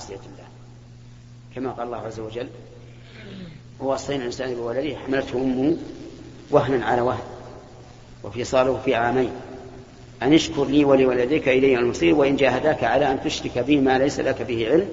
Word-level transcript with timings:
معصية 0.00 0.14
الله. 0.14 0.48
كما 1.54 1.70
قال 1.70 1.86
الله 1.86 1.96
عز 1.96 2.20
وجل 2.20 2.48
ووصينا 3.80 4.20
الإنسان 4.20 4.54
بولده 4.54 4.96
حملته 4.96 5.36
أمه 5.36 5.76
وهنا 6.50 6.86
على 6.86 7.00
وهن 7.00 7.22
وفصاله 8.24 8.80
في 8.84 8.94
عامين. 8.94 9.30
أن 10.22 10.32
اشكر 10.32 10.64
لي 10.64 10.84
ولوالديك 10.84 11.48
إلي 11.48 11.78
المصير 11.78 12.14
وإن 12.14 12.36
جاهداك 12.36 12.84
على 12.84 13.12
أن 13.12 13.22
تشرك 13.24 13.58
به 13.58 13.80
ما 13.80 13.98
ليس 13.98 14.20
لك 14.20 14.42
به 14.42 14.68
علم 14.68 14.88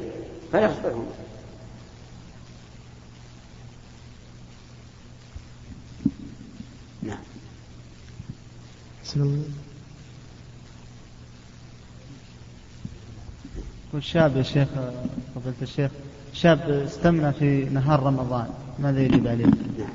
فلا 0.52 0.68
تطعهما 0.68 1.06
نعم. 7.04 7.20
الله 13.98 14.06
والشاب 14.06 14.38
يا 14.38 14.44
شيخ 14.44 14.68
فضيلة 15.36 15.56
الشيخ 15.62 15.92
شاب 16.34 16.84
استمنى 16.86 17.34
في 17.34 17.66
نهار 17.72 18.04
رمضان 18.04 18.48
ماذا 18.80 19.02
يجب 19.02 19.28
عليه؟ 19.28 19.46
نعم. 19.46 19.90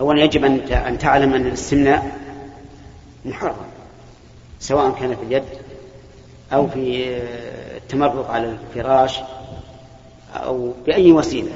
أولا 0.00 0.24
يجب 0.24 0.44
أن 0.70 0.98
تعلم 0.98 1.34
أن 1.34 1.46
الاستمناء 1.46 2.18
محرم 3.24 3.54
سواء 4.60 4.90
كان 5.00 5.16
في 5.16 5.22
اليد 5.22 5.44
أو 6.52 6.68
في 6.68 7.16
التمرق 7.76 8.30
على 8.30 8.56
الفراش 8.74 9.20
أو 10.34 10.72
بأي 10.86 11.12
وسيلة 11.12 11.52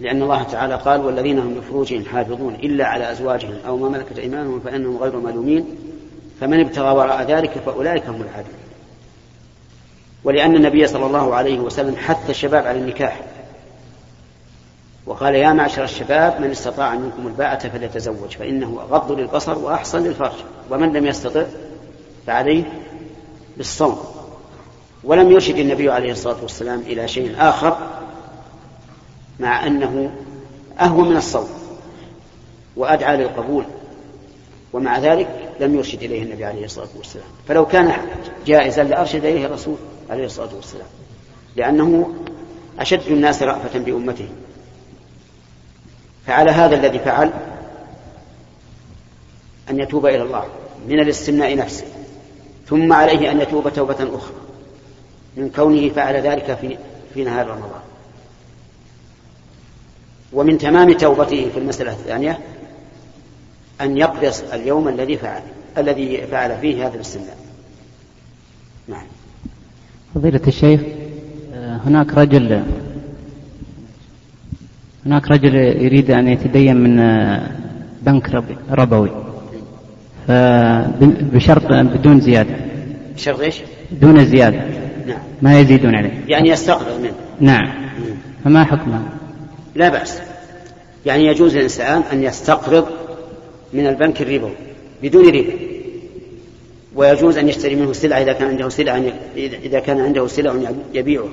لأن 0.00 0.22
الله 0.22 0.42
تعالى 0.42 0.74
قال 0.74 1.00
والذين 1.00 1.38
هم 1.38 1.54
لفروجهم 1.54 2.04
حافظون 2.04 2.54
إلا 2.54 2.86
على 2.86 3.12
أزواجهم 3.12 3.54
أو 3.66 3.76
ما 3.76 3.88
ملكت 3.88 4.18
أيمانهم 4.18 4.60
فإنهم 4.60 4.96
غير 4.96 5.16
ملومين 5.16 5.64
فمن 6.40 6.60
ابتغى 6.60 6.90
وراء 6.90 7.22
ذلك 7.22 7.50
فأولئك 7.50 8.06
هم 8.06 8.22
العادون 8.22 8.67
ولأن 10.24 10.56
النبي 10.56 10.86
صلى 10.86 11.06
الله 11.06 11.34
عليه 11.34 11.58
وسلم 11.58 11.96
حث 11.96 12.30
الشباب 12.30 12.66
على 12.66 12.78
النكاح. 12.78 13.20
وقال 15.06 15.34
يا 15.34 15.52
معشر 15.52 15.84
الشباب 15.84 16.40
من 16.40 16.50
استطاع 16.50 16.94
منكم 16.94 17.26
الباءة 17.26 17.68
فليتزوج 17.68 18.36
فإنه 18.38 18.80
أغض 18.90 19.12
للبصر 19.12 19.58
وأحصن 19.58 20.02
للفرج. 20.02 20.36
ومن 20.70 20.92
لم 20.92 21.06
يستطع 21.06 21.44
فعليه 22.26 22.62
بالصوم. 23.56 23.98
ولم 25.04 25.30
يرشد 25.32 25.58
النبي 25.58 25.90
عليه 25.90 26.12
الصلاة 26.12 26.36
والسلام 26.42 26.80
إلى 26.80 27.08
شيء 27.08 27.34
آخر 27.38 27.76
مع 29.40 29.66
أنه 29.66 30.10
أهون 30.80 31.08
من 31.08 31.16
الصوم 31.16 31.48
وأدعى 32.76 33.16
للقبول 33.16 33.64
ومع 34.72 34.98
ذلك 34.98 35.28
لم 35.60 35.74
يرشد 35.74 36.02
إليه 36.02 36.22
النبي 36.22 36.44
عليه 36.44 36.64
الصلاة 36.64 36.88
والسلام. 36.96 37.26
فلو 37.48 37.66
كان 37.66 37.92
جائزا 38.46 38.82
لأرشد 38.82 39.24
إليه 39.24 39.46
الرسول. 39.46 39.76
عليه 40.10 40.24
الصلاة 40.24 40.54
والسلام. 40.54 40.86
لأنه 41.56 42.14
أشد 42.78 43.06
الناس 43.10 43.42
رأفة 43.42 43.78
بأمته. 43.78 44.28
فعلى 46.26 46.50
هذا 46.50 46.76
الذي 46.76 46.98
فعل 46.98 47.30
أن 49.70 49.80
يتوب 49.80 50.06
إلى 50.06 50.22
الله 50.22 50.44
من 50.88 51.00
الاستمناء 51.00 51.56
نفسه. 51.56 51.86
ثم 52.66 52.92
عليه 52.92 53.30
أن 53.30 53.40
يتوب 53.40 53.72
توبة 53.72 53.94
أخرى. 53.94 54.34
من 55.36 55.50
كونه 55.50 55.88
فعل 55.88 56.16
ذلك 56.16 56.58
في 56.60 56.78
في 57.14 57.24
نهار 57.24 57.46
رمضان. 57.46 57.80
ومن 60.32 60.58
تمام 60.58 60.92
توبته 60.92 61.50
في 61.54 61.58
المسألة 61.58 61.92
الثانية 61.92 62.38
أن 63.80 63.96
يقدس 63.96 64.40
اليوم 64.40 64.88
الذي 64.88 65.16
فعل 65.16 65.42
الذي 65.78 66.26
فعل 66.26 66.58
فيه 66.58 66.86
هذا 66.86 66.94
الاستمناء. 66.94 67.36
نعم. 68.88 69.06
فضيلة 70.18 70.40
الشيخ 70.46 70.80
هناك 71.86 72.14
رجل 72.14 72.62
هناك 75.06 75.30
رجل 75.30 75.54
يريد 75.54 76.10
أن 76.10 76.28
يتدين 76.28 76.76
من 76.76 76.96
بنك 78.02 78.44
ربوي 78.70 79.10
بشرط 81.34 81.72
بدون 81.72 82.20
زيادة. 82.20 82.54
بشرط 83.14 83.40
إيش؟ 83.40 83.60
دون 84.00 84.24
زيادة. 84.24 84.60
نعم. 85.06 85.18
ما 85.42 85.60
يزيدون 85.60 85.94
عليه. 85.94 86.24
يعني 86.28 86.48
يستقرض 86.48 87.00
منه. 87.00 87.12
نعم. 87.40 87.72
فما 88.44 88.64
حكمه؟ 88.64 89.02
لا 89.74 89.88
بأس. 89.88 90.20
يعني 91.06 91.26
يجوز 91.26 91.56
للإنسان 91.56 92.02
أن 92.12 92.22
يستقرض 92.22 92.86
من 93.72 93.86
البنك 93.86 94.22
الربوي 94.22 94.52
بدون 95.02 95.28
ربا. 95.28 95.67
ويجوز 96.98 97.38
أن 97.38 97.48
يشتري 97.48 97.74
منه 97.76 97.90
السلعة 97.90 98.18
إذا 98.18 98.32
كان 98.32 98.48
عنده 98.48 98.68
سلعة 98.68 99.02
إذا 99.36 99.80
كان 99.80 100.00
عنده 100.00 100.26
سلع 100.26 100.72
يبيعها. 100.94 101.28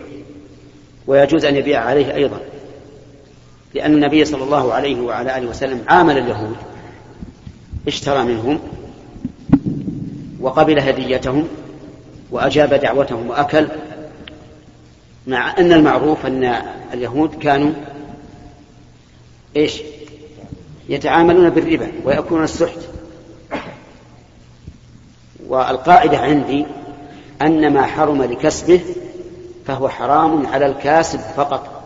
ويجوز 1.07 1.45
أن 1.45 1.55
يبيع 1.55 1.81
عليه 1.81 2.15
أيضا. 2.15 2.39
لأن 3.73 3.93
النبي 3.93 4.25
صلى 4.25 4.43
الله 4.43 4.73
عليه 4.73 5.01
وعلى 5.01 5.37
آله 5.37 5.47
وسلم 5.47 5.81
عامل 5.87 6.17
اليهود. 6.17 6.55
اشترى 7.87 8.23
منهم 8.23 8.59
وقبل 10.39 10.79
هديتهم 10.79 11.47
وأجاب 12.31 12.73
دعوتهم 12.73 13.29
وأكل. 13.29 13.67
مع 15.27 15.57
أن 15.57 15.73
المعروف 15.73 16.25
أن 16.25 16.55
اليهود 16.93 17.35
كانوا 17.35 17.71
إيش؟ 19.55 19.81
يتعاملون 20.89 21.49
بالربا 21.49 21.91
ويأكلون 22.03 22.43
السحت. 22.43 22.94
والقاعدة 25.55 26.17
عندي 26.17 26.65
أن 27.41 27.73
ما 27.73 27.85
حرم 27.85 28.23
لكسبه 28.23 28.81
فهو 29.67 29.89
حرام 29.89 30.47
على 30.47 30.65
الكاسب 30.65 31.19
فقط. 31.19 31.83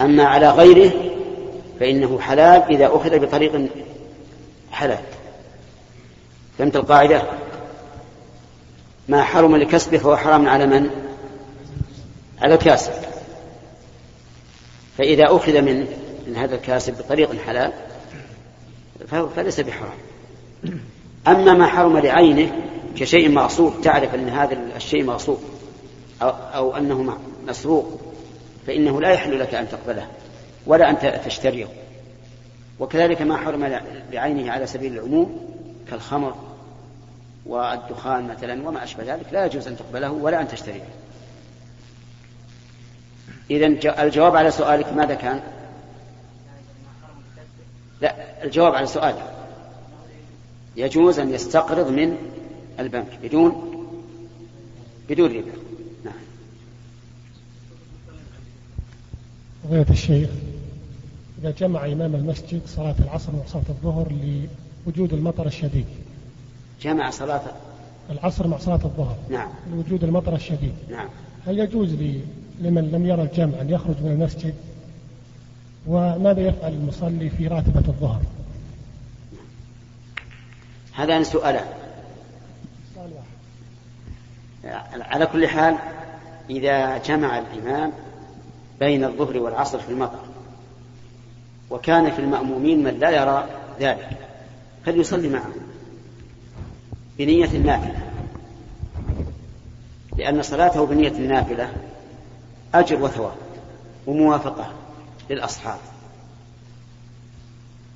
أما 0.00 0.24
على 0.24 0.50
غيره 0.50 0.92
فإنه 1.80 2.20
حلال 2.20 2.62
إذا 2.62 2.86
أخذ 2.86 3.18
بطريق 3.18 3.70
حلال. 4.70 4.98
فهمت 6.58 6.76
القاعدة؟ 6.76 7.22
ما 9.08 9.22
حرم 9.22 9.56
لكسبه 9.56 9.98
فهو 9.98 10.16
حرام 10.16 10.48
على 10.48 10.66
من؟ 10.66 10.90
على 12.42 12.54
الكاسب. 12.54 12.92
فإذا 14.98 15.24
أخذ 15.36 15.60
من 15.60 15.86
من 16.26 16.36
هذا 16.36 16.54
الكاسب 16.54 16.98
بطريق 16.98 17.42
حلال 17.46 17.72
فليس 19.36 19.60
بحرام. 19.60 19.98
أما 21.28 21.54
ما 21.54 21.66
حرم 21.66 21.98
لعينه 21.98 22.52
كشيء 22.96 23.28
مغصوب 23.28 23.74
تعرف 23.82 24.14
أن 24.14 24.28
هذا 24.28 24.58
الشيء 24.76 25.04
مغصوب 25.04 25.40
أو, 26.22 26.76
أنه 26.76 27.18
مسروق 27.48 28.00
فإنه 28.66 29.00
لا 29.00 29.10
يحل 29.10 29.40
لك 29.40 29.54
أن 29.54 29.68
تقبله 29.68 30.06
ولا 30.66 30.90
أن 30.90 31.22
تشتريه. 31.24 31.66
وكذلك 32.80 33.22
ما 33.22 33.36
حرم 33.36 33.80
بعينه 34.12 34.52
على 34.52 34.66
سبيل 34.66 34.92
العموم 34.92 35.40
كالخمر 35.90 36.34
والدخان 37.46 38.28
مثلا 38.28 38.68
وما 38.68 38.84
أشبه 38.84 39.14
ذلك 39.14 39.26
لا 39.32 39.46
يجوز 39.46 39.68
أن 39.68 39.76
تقبله 39.76 40.10
ولا 40.10 40.40
أن 40.40 40.48
تشتريه. 40.48 40.88
إذا 43.50 43.66
الجواب 44.02 44.36
على 44.36 44.50
سؤالك 44.50 44.92
ماذا 44.92 45.14
كان؟ 45.14 45.40
لا 48.00 48.14
الجواب 48.44 48.74
على 48.74 48.86
سؤالك. 48.86 49.31
يجوز 50.76 51.18
أن 51.18 51.34
يستقرض 51.34 51.90
من 51.90 52.16
البنك 52.78 53.18
بدون 53.22 53.72
بدون 55.10 55.30
ربا. 55.30 55.52
نعم. 56.04 56.14
فضيلة 59.64 59.86
الشيخ 59.90 60.30
إذا 61.40 61.50
جمع 61.50 61.86
إمام 61.86 62.14
المسجد 62.14 62.60
صلاة 62.66 62.94
العصر 62.98 63.32
وصلاة 63.44 63.64
الظهر 63.68 64.12
لوجود 64.86 65.12
المطر 65.12 65.46
الشديد. 65.46 65.86
جمع 66.82 67.10
صلاة 67.10 67.42
العصر 68.10 68.46
مع 68.46 68.58
صلاة 68.58 68.80
الظهر. 68.84 69.16
نعم. 69.30 69.48
لوجود 69.72 70.04
المطر 70.04 70.34
الشديد. 70.34 70.74
نعم. 70.90 71.08
هل 71.46 71.58
يجوز 71.58 71.94
لي 71.94 72.20
لمن 72.60 72.90
لم 72.90 73.06
يرى 73.06 73.22
الجمع 73.22 73.60
أن 73.60 73.70
يخرج 73.70 73.96
من 74.02 74.12
المسجد؟ 74.12 74.54
وماذا 75.86 76.40
يفعل 76.40 76.72
المصلي 76.72 77.30
في 77.30 77.46
راتبة 77.46 77.88
الظهر؟ 77.88 78.20
هذان 80.94 81.24
سؤالان 81.24 81.66
على 84.94 85.26
كل 85.26 85.48
حال 85.48 85.76
إذا 86.50 86.98
جمع 86.98 87.38
الإمام 87.38 87.92
بين 88.80 89.04
الظهر 89.04 89.38
والعصر 89.38 89.78
في 89.78 89.88
المطر 89.88 90.20
وكان 91.70 92.10
في 92.12 92.18
المأمومين 92.18 92.84
من 92.84 92.98
لا 92.98 93.10
يرى 93.10 93.48
ذلك 93.80 94.08
فليصلي 94.86 95.28
معه 95.28 95.52
بنية 97.18 97.50
النافلة. 97.50 98.00
لأن 100.16 100.42
صلاته 100.42 100.86
بنية 100.86 101.08
النافلة 101.08 101.72
أجر 102.74 103.02
وثواب 103.02 103.36
وموافقة 104.06 104.72
للأصحاب. 105.30 105.78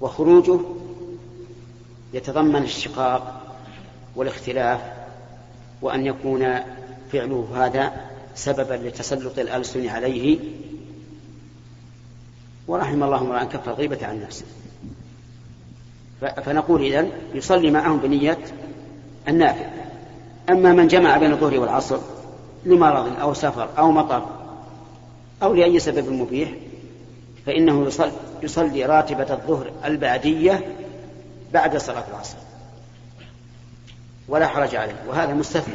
وخروجه 0.00 0.58
يتضمن 2.16 2.62
الشقاق 2.62 3.42
والاختلاف 4.16 4.80
وأن 5.82 6.06
يكون 6.06 6.54
فعله 7.12 7.48
هذا 7.54 7.92
سببا 8.34 8.74
لتسلط 8.74 9.38
الألسن 9.38 9.88
عليه. 9.88 10.38
ورحم 12.68 13.02
الله 13.02 13.20
امرأ 13.20 13.44
كف 13.44 13.68
الغيبة 13.68 14.06
عن 14.06 14.22
نفسه. 14.22 14.44
فنقول 16.20 16.82
إذن 16.82 17.10
يصلي 17.34 17.70
معهم 17.70 17.98
بنية 17.98 18.38
النافع. 19.28 19.66
أما 20.50 20.72
من 20.72 20.88
جمع 20.88 21.18
بين 21.18 21.32
الظهر 21.32 21.58
والعصر 21.60 21.98
لمرض 22.64 23.20
أو 23.20 23.34
سفر 23.34 23.68
أو 23.78 23.90
مطر 23.90 24.22
أو 25.42 25.54
لأي 25.54 25.78
سبب 25.78 26.12
مبيح 26.12 26.52
فإنه 27.46 27.90
يصلي 28.42 28.86
راتبة 28.86 29.32
الظهر 29.34 29.70
البعدية 29.84 30.64
بعد 31.56 31.76
صلاة 31.76 32.04
العصر. 32.10 32.36
ولا 34.28 34.46
حرج 34.46 34.74
عليه 34.76 34.94
وهذا 35.08 35.34
مستثنى. 35.34 35.74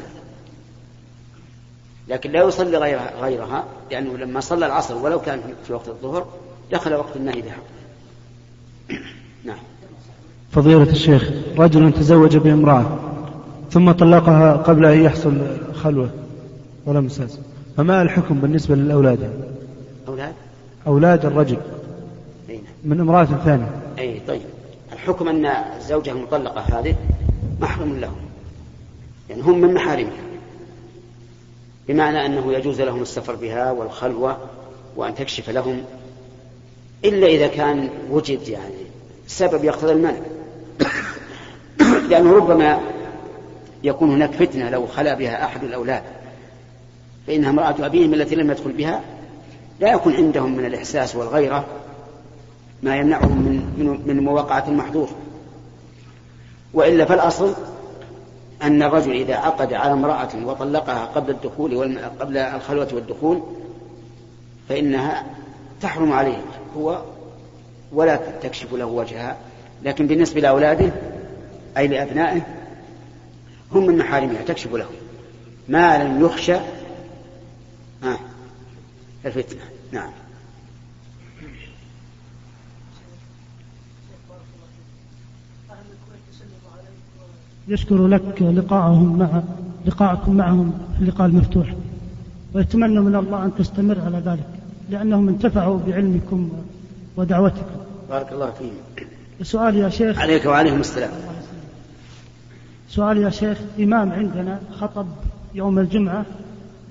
لكن 2.07 2.31
لا 2.31 2.43
يصلي 2.43 2.77
غيرها, 2.77 3.11
غيرها 3.21 3.63
لأنه 3.91 4.17
لما 4.17 4.39
صلى 4.39 4.65
العصر 4.65 4.95
ولو 4.97 5.21
كان 5.21 5.41
في 5.67 5.73
وقت 5.73 5.87
الظهر 5.87 6.27
دخل 6.71 6.93
وقت 6.93 7.15
النهي 7.15 7.41
بحق 7.41 7.63
نعم. 9.45 9.57
فضيلة 10.51 10.91
الشيخ 10.91 11.31
رجل 11.57 11.93
تزوج 11.93 12.37
بامرأة 12.37 12.99
ثم 13.71 13.91
طلقها 13.91 14.53
قبل 14.53 14.85
أن 14.85 15.03
يحصل 15.03 15.57
خلوة 15.75 16.09
ولا 16.85 17.01
مساس. 17.01 17.39
فما 17.77 18.01
الحكم 18.01 18.41
بالنسبة 18.41 18.75
للأولاد؟ 18.75 19.33
أولاد؟ 20.07 20.33
أولاد 20.87 21.25
الرجل. 21.25 21.57
أين 22.49 22.63
من 22.83 22.99
امرأة 22.99 23.25
ثانية. 23.25 23.71
أي 23.99 24.21
طيب. 24.27 24.41
الحكم 25.01 25.27
أن 25.27 25.45
الزوجة 25.45 26.11
المطلقة 26.11 26.61
هذه 26.61 26.95
محرم 27.59 27.99
لهم. 27.99 28.21
يعني 29.29 29.41
هم 29.41 29.61
من 29.61 29.73
محارمها. 29.73 30.21
بمعنى 31.87 32.25
أنه 32.25 32.53
يجوز 32.53 32.81
لهم 32.81 33.01
السفر 33.01 33.35
بها 33.35 33.71
والخلوة 33.71 34.37
وأن 34.95 35.15
تكشف 35.15 35.49
لهم 35.49 35.83
إلا 37.05 37.27
إذا 37.27 37.47
كان 37.47 37.89
وجد 38.09 38.47
يعني 38.47 38.85
سبب 39.27 39.63
يقتضي 39.63 39.91
المنع. 39.91 40.21
لأنه 42.09 42.35
ربما 42.35 42.79
يكون 43.83 44.11
هناك 44.11 44.31
فتنة 44.31 44.69
لو 44.69 44.87
خلا 44.87 45.13
بها 45.13 45.45
أحد 45.45 45.63
الأولاد 45.63 46.03
فإنها 47.27 47.49
امرأة 47.49 47.85
أبيهم 47.85 48.13
التي 48.13 48.35
لم 48.35 48.51
يدخل 48.51 48.71
بها 48.71 49.01
لا 49.79 49.93
يكون 49.93 50.15
عندهم 50.15 50.57
من 50.57 50.65
الإحساس 50.65 51.15
والغيرة 51.15 51.65
ما 52.83 52.97
يمنعهم 52.97 53.37
من 53.77 54.01
من 54.05 54.23
مواقعة 54.23 54.67
المحظور 54.67 55.09
وإلا 56.73 57.05
فالأصل 57.05 57.53
أن 58.61 58.83
الرجل 58.83 59.11
إذا 59.11 59.35
عقد 59.35 59.73
على 59.73 59.93
امرأة 59.93 60.45
وطلقها 60.45 61.05
قبل 61.05 61.31
الدخول 61.31 61.75
والم... 61.75 61.99
قبل 62.19 62.37
الخلوة 62.37 62.87
والدخول 62.93 63.41
فإنها 64.69 65.25
تحرم 65.81 66.13
عليه 66.13 66.37
هو 66.77 67.01
ولا 67.91 68.15
تكشف 68.41 68.73
له 68.73 68.85
وجهها 68.85 69.37
لكن 69.83 70.07
بالنسبة 70.07 70.41
لأولاده 70.41 70.91
أي 71.77 71.87
لأبنائه 71.87 72.41
هم 73.71 73.87
من 73.87 73.97
محارمها 73.97 74.41
تكشف 74.41 74.73
له. 74.73 74.85
ما 75.69 76.03
لم 76.03 76.25
يخشى 76.25 76.55
آه 78.03 78.19
الفتنة. 79.25 79.61
نعم. 79.91 80.11
يشكر 87.67 88.07
لك 88.07 88.41
لقاءهم 88.41 89.19
مع 89.19 89.41
لقاءكم 89.85 90.35
معهم 90.35 90.73
في 90.97 91.03
اللقاء 91.03 91.27
المفتوح. 91.27 91.73
ويتمنى 92.53 92.99
من 92.99 93.15
الله 93.15 93.45
أن 93.45 93.51
تستمر 93.57 93.99
على 94.05 94.17
ذلك 94.17 94.47
لأنهم 94.89 95.27
انتفعوا 95.27 95.79
بعلمكم 95.87 96.49
ودعوتكم. 97.17 97.75
بارك 98.09 98.31
الله 98.31 98.51
فيك. 98.51 99.07
سؤال 99.43 99.75
يا 99.75 99.89
شيخ. 99.89 100.19
عليك 100.19 100.45
وعليكم 100.45 100.79
السلام. 100.79 101.11
سؤال 102.89 103.17
يا 103.17 103.29
شيخ. 103.29 103.57
إمام 103.79 104.11
عندنا 104.11 104.59
خطب 104.79 105.07
يوم 105.55 105.79
الجمعة 105.79 106.25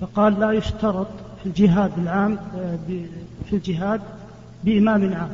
فقال 0.01 0.39
لا 0.39 0.51
يشترط 0.51 1.07
في 1.43 1.45
الجهاد 1.45 1.91
العام 1.97 2.37
آه، 2.57 2.77
في 3.49 3.55
الجهاد 3.55 4.01
بإمام 4.63 5.13
عام. 5.13 5.29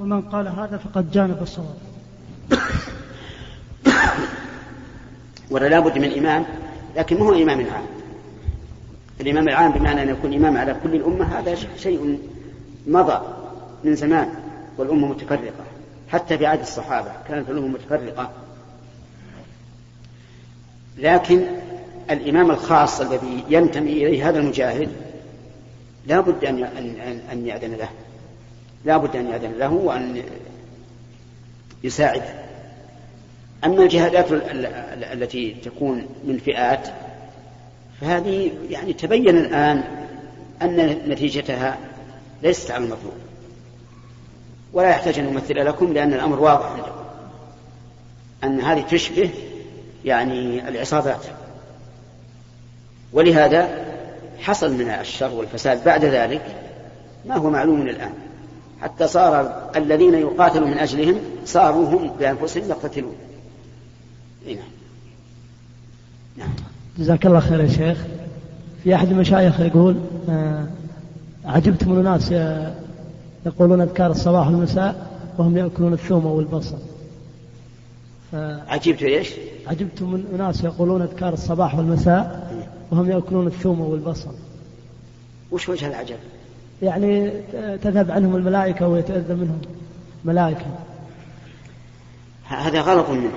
ومن 0.00 0.20
قال 0.20 0.48
هذا 0.48 0.76
فقد 0.76 1.10
جانب 1.10 1.42
الصواب. 1.42 1.76
ولا 5.50 5.66
لابد 5.68 5.98
من 5.98 6.18
إمام 6.18 6.44
لكن 6.96 7.18
ما 7.18 7.26
هو 7.26 7.34
إمام 7.34 7.58
عام 7.58 7.86
الإمام 9.20 9.48
العام 9.48 9.72
بمعنى 9.72 10.02
أن 10.02 10.08
يكون 10.08 10.34
إمام 10.34 10.56
على 10.56 10.76
كل 10.82 10.94
الأمة 10.94 11.38
هذا 11.38 11.56
شيء 11.76 12.18
مضى 12.86 13.20
من 13.84 13.96
زمان 13.96 14.28
والأمة 14.78 15.08
متفرقة 15.08 15.64
حتى 16.08 16.38
في 16.38 16.46
عهد 16.46 16.60
الصحابة 16.60 17.12
كانت 17.28 17.50
الأمة 17.50 17.68
متفرقة. 17.68 18.30
لكن 20.98 21.44
الإمام 22.10 22.50
الخاص 22.50 23.00
الذي 23.00 23.44
ينتمي 23.48 23.92
إليه 23.92 24.28
هذا 24.28 24.38
المجاهد 24.38 24.88
لا 26.06 26.20
بد 26.20 26.44
أن 26.44 26.62
أن 27.32 27.46
يأذن 27.46 27.74
له. 27.74 27.88
لا 28.84 28.96
بد 28.96 29.16
أن 29.16 29.26
يأذن 29.26 29.52
له 29.58 29.72
وأن 29.72 30.22
يساعده 31.84 32.49
أما 33.64 33.82
الجهادات 33.82 34.26
التي 35.12 35.56
تكون 35.64 36.06
من 36.24 36.38
فئات 36.38 36.88
فهذه 38.00 38.50
يعني 38.70 38.92
تبين 38.92 39.36
الآن 39.36 39.84
أن 40.62 40.98
نتيجتها 41.08 41.78
ليست 42.42 42.70
على 42.70 42.84
المطلوب. 42.84 43.12
ولا 44.72 44.88
يحتاج 44.88 45.18
أن 45.18 45.24
نمثل 45.24 45.66
لكم 45.66 45.92
لأن 45.92 46.14
الأمر 46.14 46.40
واضح 46.40 46.66
عندكم 46.66 47.00
أن 48.44 48.60
هذه 48.60 48.80
تشبه 48.80 49.30
يعني 50.04 50.68
العصابات. 50.68 51.24
ولهذا 53.12 53.84
حصل 54.38 54.72
من 54.72 54.90
الشر 54.90 55.34
والفساد 55.34 55.84
بعد 55.84 56.04
ذلك 56.04 56.56
ما 57.26 57.36
هو 57.36 57.50
معلوم 57.50 57.82
الآن. 57.82 58.12
حتى 58.82 59.06
صار 59.06 59.70
الذين 59.76 60.14
يقاتل 60.14 60.64
من 60.64 60.78
أجلهم 60.78 61.20
صاروا 61.44 61.88
هم 61.88 62.10
بأنفسهم 62.18 62.68
يقتتلون. 62.68 63.14
نعم. 64.46 64.56
نعم. 66.38 66.50
جزاك 66.98 67.26
الله 67.26 67.40
خير 67.40 67.60
يا 67.60 67.68
شيخ. 67.68 67.98
في 68.84 68.94
أحد 68.94 69.10
المشايخ 69.10 69.60
يقول 69.60 69.96
آه 70.28 70.66
عجبت 71.44 71.84
من 71.84 71.98
الناس 71.98 72.32
يقولون 73.46 73.80
أذكار 73.80 74.10
الصباح 74.10 74.46
والمساء 74.46 75.10
وهم 75.38 75.56
يأكلون 75.56 75.92
الثوم 75.92 76.26
والبصل 76.26 76.78
عجبت 78.68 79.02
إيش؟ 79.02 79.30
عجبت 79.66 80.02
من 80.02 80.24
أناس 80.34 80.64
يقولون 80.64 81.02
أذكار 81.02 81.32
الصباح 81.32 81.74
والمساء 81.74 82.50
وهم 82.90 83.10
يأكلون 83.10 83.46
الثوم 83.46 83.80
والبصل 83.80 84.34
وش 85.50 85.68
وجه 85.68 85.86
العجب؟ 85.86 86.16
يعني 86.82 87.30
تذهب 87.82 88.10
عنهم 88.10 88.36
الملائكة 88.36 88.88
ويتأذى 88.88 89.34
منهم 89.34 89.60
ملائكة. 90.24 90.66
هذا 92.44 92.80
غلط 92.80 93.08
منه. 93.10 93.32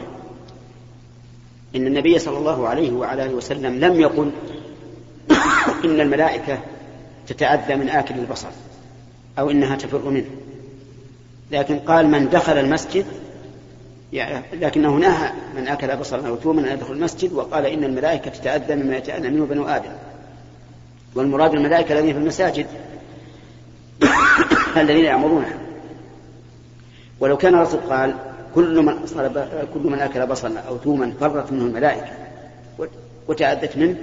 إن 1.75 1.87
النبي 1.87 2.19
صلى 2.19 2.37
الله 2.37 2.67
عليه 2.67 2.91
وعلى 2.91 3.25
آله 3.25 3.33
وسلم 3.33 3.79
لم 3.79 3.99
يقل 3.99 4.31
إن 5.85 6.01
الملائكة 6.01 6.59
تتأذى 7.27 7.75
من 7.75 7.89
آكل 7.89 8.15
البصل 8.15 8.49
أو 9.39 9.49
إنها 9.51 9.75
تفر 9.75 10.09
منه. 10.09 10.29
لكن 11.51 11.79
قال 11.79 12.07
من 12.07 12.29
دخل 12.29 12.57
المسجد 12.57 13.05
يعني 14.13 14.45
لكنه 14.53 14.95
نهى 14.95 15.31
من 15.55 15.67
أكل 15.67 15.95
بصلا 15.95 16.27
أو 16.27 16.35
ثوما 16.35 16.61
أن 16.61 16.77
يدخل 16.77 16.93
المسجد 16.93 17.33
وقال 17.33 17.65
إن 17.65 17.83
الملائكة 17.83 18.31
تتأذى 18.31 18.75
مما 18.75 18.97
يتأذى 18.97 19.29
منه 19.29 19.45
بنو 19.45 19.67
آدم. 19.67 19.91
والمراد 21.15 21.53
الملائكة 21.53 21.93
الذين 21.93 22.13
في 22.13 22.19
المساجد 22.19 22.67
الذين 24.77 25.05
يعمرونها 25.05 25.57
ولو 27.19 27.37
كان 27.37 27.55
الرسول 27.55 27.79
قال 27.79 28.15
كل 28.55 28.81
من 28.81 29.05
كل 29.73 29.79
من 29.79 29.99
أكل 29.99 30.27
بصلا 30.27 30.59
أو 30.59 30.77
ثوما 30.77 31.13
فرت 31.19 31.51
منه 31.51 31.65
الملائكة. 31.65 32.11
وتأذت 33.27 33.77
منه. 33.77 33.95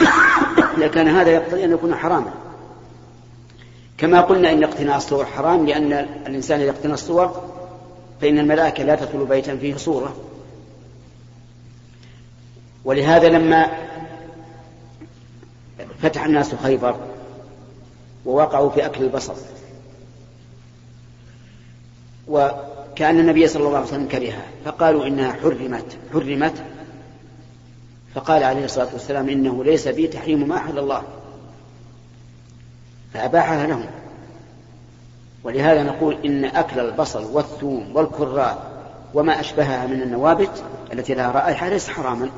لكان 0.78 1.08
هذا 1.08 1.30
يقتضي 1.30 1.64
أن 1.64 1.72
يكون 1.72 1.94
حراما. 1.94 2.32
كما 3.98 4.20
قلنا 4.20 4.52
إن 4.52 4.64
اقتناء 4.64 4.96
الصور 4.96 5.24
حرام 5.24 5.66
لأن 5.66 5.92
الإنسان 6.26 6.60
إذا 6.60 6.70
اقتنى 6.70 6.94
الصور 6.94 7.42
فإن 8.20 8.38
الملائكة 8.38 8.84
لا 8.84 8.94
تدخل 8.94 9.24
بيتا 9.24 9.56
فيه 9.56 9.76
صورة. 9.76 10.16
ولهذا 12.84 13.28
لما 13.28 13.70
فتح 16.02 16.24
الناس 16.24 16.54
خيبر 16.54 16.96
ووقعوا 18.26 18.70
في 18.70 18.86
أكل 18.86 19.04
البصر 19.04 19.34
وكأن 22.96 23.20
النبي 23.20 23.46
صلى 23.46 23.66
الله 23.66 23.76
عليه 23.76 23.86
وسلم 23.86 24.08
كرهها. 24.08 24.42
فقالوا 24.64 25.06
إنها 25.06 25.32
حرمت 25.32 25.98
حرمت. 26.12 26.64
فقال 28.14 28.42
عليه 28.42 28.64
الصلاة 28.64 28.88
والسلام 28.92 29.28
إنه 29.28 29.64
ليس 29.64 29.88
بي 29.88 30.06
تحريم 30.06 30.48
ما 30.48 30.56
أحل 30.56 30.78
الله. 30.78 31.02
فأباحها 33.14 33.66
لهم. 33.66 33.86
ولهذا 35.44 35.82
نقول 35.82 36.18
إن 36.24 36.44
أكل 36.44 36.80
البصل 36.80 37.24
والثوم 37.24 37.96
والكراث 37.96 38.56
وما 39.14 39.40
أشبهها 39.40 39.86
من 39.86 40.02
النوابت 40.02 40.62
التي 40.92 41.14
لها 41.14 41.30
رائحة 41.30 41.68
ليس 41.68 41.88
حراما. 41.88 42.30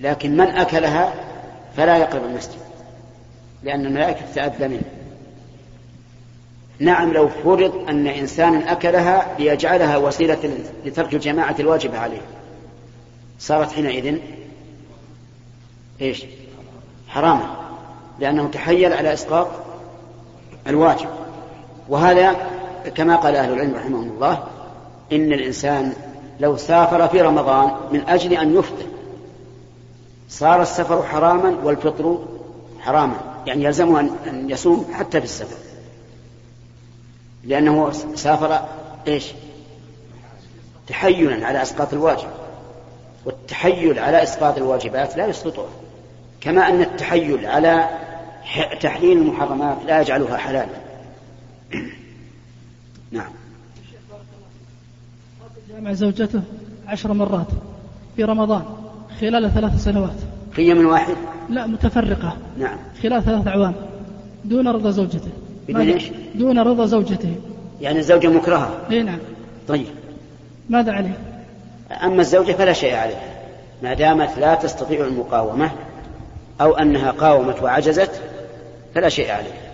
لكن 0.00 0.36
من 0.36 0.46
أكلها 0.46 1.14
فلا 1.76 1.96
يقرب 1.96 2.24
المسجد 2.24 2.58
لأن 3.62 3.86
الملائكة 3.86 4.20
تتأذى 4.32 4.68
منه. 4.68 4.97
نعم 6.78 7.12
لو 7.12 7.28
فرض 7.28 7.88
أن 7.88 8.06
إنسانا 8.06 8.72
أكلها 8.72 9.36
ليجعلها 9.38 9.96
وسيلة 9.96 10.58
لترك 10.84 11.14
الجماعة 11.14 11.56
الواجبة 11.60 11.98
عليه. 11.98 12.20
صارت 13.38 13.72
حينئذ 13.72 14.18
إيش؟ 16.00 16.24
حراما 17.08 17.56
لأنه 18.20 18.48
تحيل 18.48 18.92
على 18.92 19.12
إسقاط 19.12 19.48
الواجب. 20.66 21.08
وهذا 21.88 22.36
كما 22.94 23.16
قال 23.16 23.36
أهل 23.36 23.52
العلم 23.52 23.74
رحمهم 23.74 24.10
الله 24.10 24.44
إن 25.12 25.32
الإنسان 25.32 25.92
لو 26.40 26.56
سافر 26.56 27.08
في 27.08 27.20
رمضان 27.20 27.70
من 27.92 28.08
أجل 28.08 28.32
أن 28.32 28.56
يفطر 28.56 28.86
صار 30.28 30.62
السفر 30.62 31.02
حراما 31.02 31.56
والفطر 31.64 32.18
حراما 32.80 33.16
يعني 33.46 33.64
يلزمه 33.64 34.00
أن 34.00 34.50
يصوم 34.50 34.86
حتى 34.92 35.18
في 35.18 35.24
السفر. 35.24 35.67
لأنه 37.44 37.92
سافر 38.14 38.60
إيش؟ 39.08 39.26
تحيلا 40.86 41.46
على 41.46 41.62
إسقاط 41.62 41.92
الواجب. 41.92 42.28
والتحيل 43.24 43.98
على 43.98 44.22
إسقاط 44.22 44.56
الواجبات 44.56 45.16
لا 45.16 45.26
يسقطها 45.26 45.68
كما 46.40 46.68
أن 46.68 46.80
التحيل 46.80 47.46
على 47.46 47.88
تحليل 48.80 49.18
المحرمات 49.18 49.76
لا 49.86 50.00
يجعلها 50.00 50.36
حلالا 50.36 50.68
نعم. 53.12 53.30
جامع 55.68 55.92
زوجته 55.92 56.40
عشر 56.86 57.12
مرات 57.12 57.46
في 58.16 58.24
رمضان 58.24 58.62
خلال 59.20 59.50
ثلاث 59.54 59.84
سنوات. 59.84 60.16
في 60.52 60.62
يوم 60.62 60.86
واحد؟ 60.86 61.16
لا 61.50 61.66
متفرقة. 61.66 62.36
نعم. 62.58 62.78
خلال 63.02 63.22
ثلاث 63.22 63.46
أعوام 63.46 63.74
دون 64.44 64.68
رضا 64.68 64.90
زوجته. 64.90 65.30
بدون 65.68 65.88
إيش؟ 65.88 66.10
دون 66.34 66.58
رضا 66.58 66.86
زوجته. 66.86 67.34
يعني 67.80 67.98
الزوجة 67.98 68.28
مكرهة. 68.28 68.70
اي 68.90 69.02
نعم. 69.02 69.18
طيب. 69.68 69.86
ماذا 70.68 70.92
عليه؟ 70.92 71.18
أما 72.02 72.20
الزوجة 72.20 72.52
فلا 72.52 72.72
شيء 72.72 72.94
عليها. 72.94 73.28
ما 73.82 73.94
دامت 73.94 74.38
لا 74.38 74.54
تستطيع 74.54 75.04
المقاومة 75.04 75.70
أو 76.60 76.76
أنها 76.76 77.10
قاومت 77.10 77.62
وعجزت 77.62 78.22
فلا 78.94 79.08
شيء 79.08 79.30
عليها. 79.30 79.68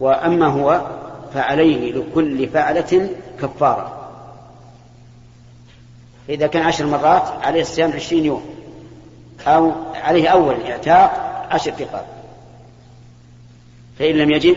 وأما 0.00 0.46
هو 0.46 0.86
فعليه 1.34 1.92
لكل 1.92 2.48
فعلة 2.48 3.08
كفارة. 3.42 3.94
إذا 6.28 6.46
كان 6.46 6.62
عشر 6.62 6.86
مرات 6.86 7.28
عليه 7.42 7.60
الصيام 7.60 7.92
عشرين 7.92 8.24
يوم 8.24 8.42
أو 9.46 9.72
عليه 9.94 10.28
أول 10.28 10.62
اعتاق 10.62 11.10
عشر 11.50 11.72
رقاب 11.80 12.04
فإن 13.98 14.14
لم 14.14 14.30
يجد 14.30 14.56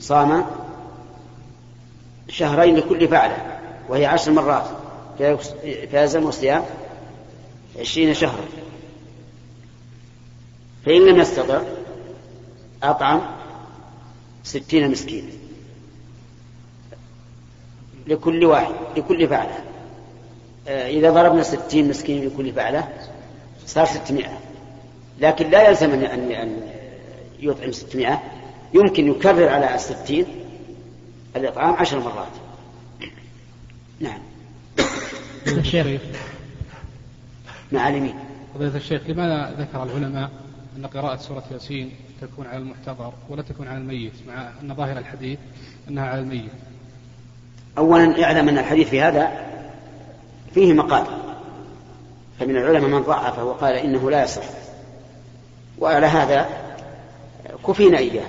صام 0.00 0.46
شهرين 2.28 2.76
لكل 2.76 3.08
فعلة 3.08 3.58
وهي 3.88 4.06
عشر 4.06 4.32
مرات 4.32 4.64
فيلزم 5.90 6.28
الصيام 6.28 6.64
عشرين 7.80 8.14
شهرا. 8.14 8.44
فإن 10.86 11.06
لم 11.06 11.20
يستطع 11.20 11.62
أطعم 12.82 13.20
ستين 14.44 14.90
مسكين 14.90 15.30
لكل 18.06 18.44
واحد 18.44 18.74
لكل 18.96 19.28
فعلة 19.28 19.64
آه، 20.68 20.88
إذا 20.88 21.10
ضربنا 21.10 21.42
ستين 21.42 21.88
مسكين 21.88 22.26
لكل 22.26 22.52
فعلة 22.52 22.88
صار 23.66 23.86
ستمائة. 23.86 24.38
لكن 25.20 25.50
لا 25.50 25.68
يلزم 25.68 25.90
أن 25.90 26.70
يطعم 27.42 27.72
ستمائة 27.72 28.22
يمكن 28.74 29.08
يكرر 29.08 29.48
على 29.48 29.74
الستين 29.74 30.26
الإطعام 31.36 31.74
عشر 31.74 32.00
مرات. 32.00 32.32
نعم. 34.00 34.20
الشيخ 35.46 36.00
معلمين 37.72 38.14
فضيلة 38.54 38.76
الشيخ 38.76 39.02
لماذا 39.08 39.54
ذكر 39.58 39.82
العلماء 39.82 40.30
أن 40.76 40.86
قراءة 40.86 41.16
سورة 41.16 41.44
ياسين 41.50 41.92
تكون 42.20 42.46
على 42.46 42.58
المحتضر 42.58 43.12
ولا 43.28 43.42
تكون 43.42 43.68
على 43.68 43.78
الميت 43.78 44.12
مع 44.28 44.50
أن 44.62 44.74
ظاهر 44.74 44.98
الحديث 44.98 45.38
أنها 45.88 46.06
على 46.06 46.20
الميت؟ 46.20 46.50
أولا 47.78 48.24
اعلم 48.24 48.48
أن 48.48 48.58
الحديث 48.58 48.88
في 48.88 49.02
هذا 49.02 49.30
فيه 50.54 50.72
مقال. 50.72 51.06
فمن 52.40 52.56
العلماء 52.56 52.90
من 52.90 53.02
ضعفه 53.02 53.44
وقال 53.44 53.74
إنه 53.74 54.10
لا 54.10 54.24
يصح. 54.24 54.42
وعلى 55.78 56.06
هذا 56.06 56.48
كفينا 57.66 57.98
إياه. 57.98 58.26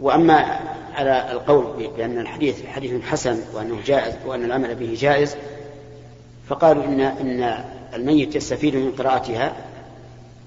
وأما 0.00 0.60
على 0.94 1.32
القول 1.32 1.90
بأن 1.96 2.18
الحديث 2.18 2.66
حديث 2.66 3.04
حسن 3.04 3.38
وأنه 3.54 3.78
جائز 3.86 4.14
وأن 4.26 4.44
العمل 4.44 4.74
به 4.74 4.96
جائز 5.00 5.36
فقالوا 6.48 6.84
إن 6.84 7.00
إن 7.00 7.64
الميت 7.94 8.36
يستفيد 8.36 8.76
من 8.76 8.92
قراءتها 8.92 9.52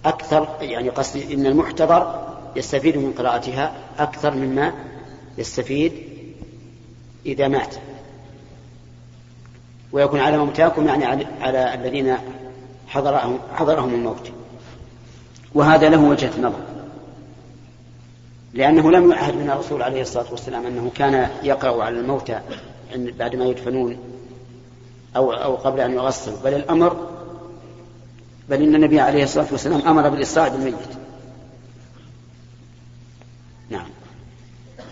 أكثر 0.06 0.48
يعني 0.62 0.90
قصدي 0.90 1.34
إن 1.34 1.46
المحتضر 1.46 2.28
يستفيد 2.56 2.98
من 2.98 3.14
قراءتها 3.14 3.74
أكثر 4.00 4.36
مما 4.36 4.74
يستفيد 5.38 5.94
إذا 7.26 7.48
مات. 7.48 7.76
ويكون 9.92 10.20
على 10.20 10.38
موتاكم 10.38 10.88
يعني 10.88 11.26
على 11.42 11.74
الذين 11.74 12.18
حضرهم 12.88 13.40
حضرهم 13.56 13.94
الموت. 13.94 14.32
وهذا 15.54 15.90
له 15.90 16.04
وجهة 16.04 16.42
نظر. 16.42 16.60
لأنه 18.54 18.92
لم 18.92 19.12
يعهد 19.12 19.36
من 19.36 19.50
الرسول 19.50 19.82
عليه 19.82 20.02
الصلاة 20.02 20.32
والسلام 20.32 20.66
أنه 20.66 20.92
كان 20.96 21.30
يقرأ 21.44 21.84
على 21.84 22.00
الموتى 22.00 22.40
بعدما 22.96 23.46
يدفنون 23.46 23.98
أو 25.16 25.34
أو 25.34 25.56
قبل 25.56 25.80
أن 25.80 25.94
يغسل. 25.94 26.44
بل 26.44 26.54
الأمر 26.54 27.08
بل 28.50 28.62
إن 28.62 28.76
النبي 28.76 29.00
عليه 29.00 29.24
الصلاة 29.24 29.48
والسلام 29.52 29.82
أمر 29.82 30.10
بالإسراع 30.10 30.48
بالميت. 30.48 30.76
نعم. 33.70 33.88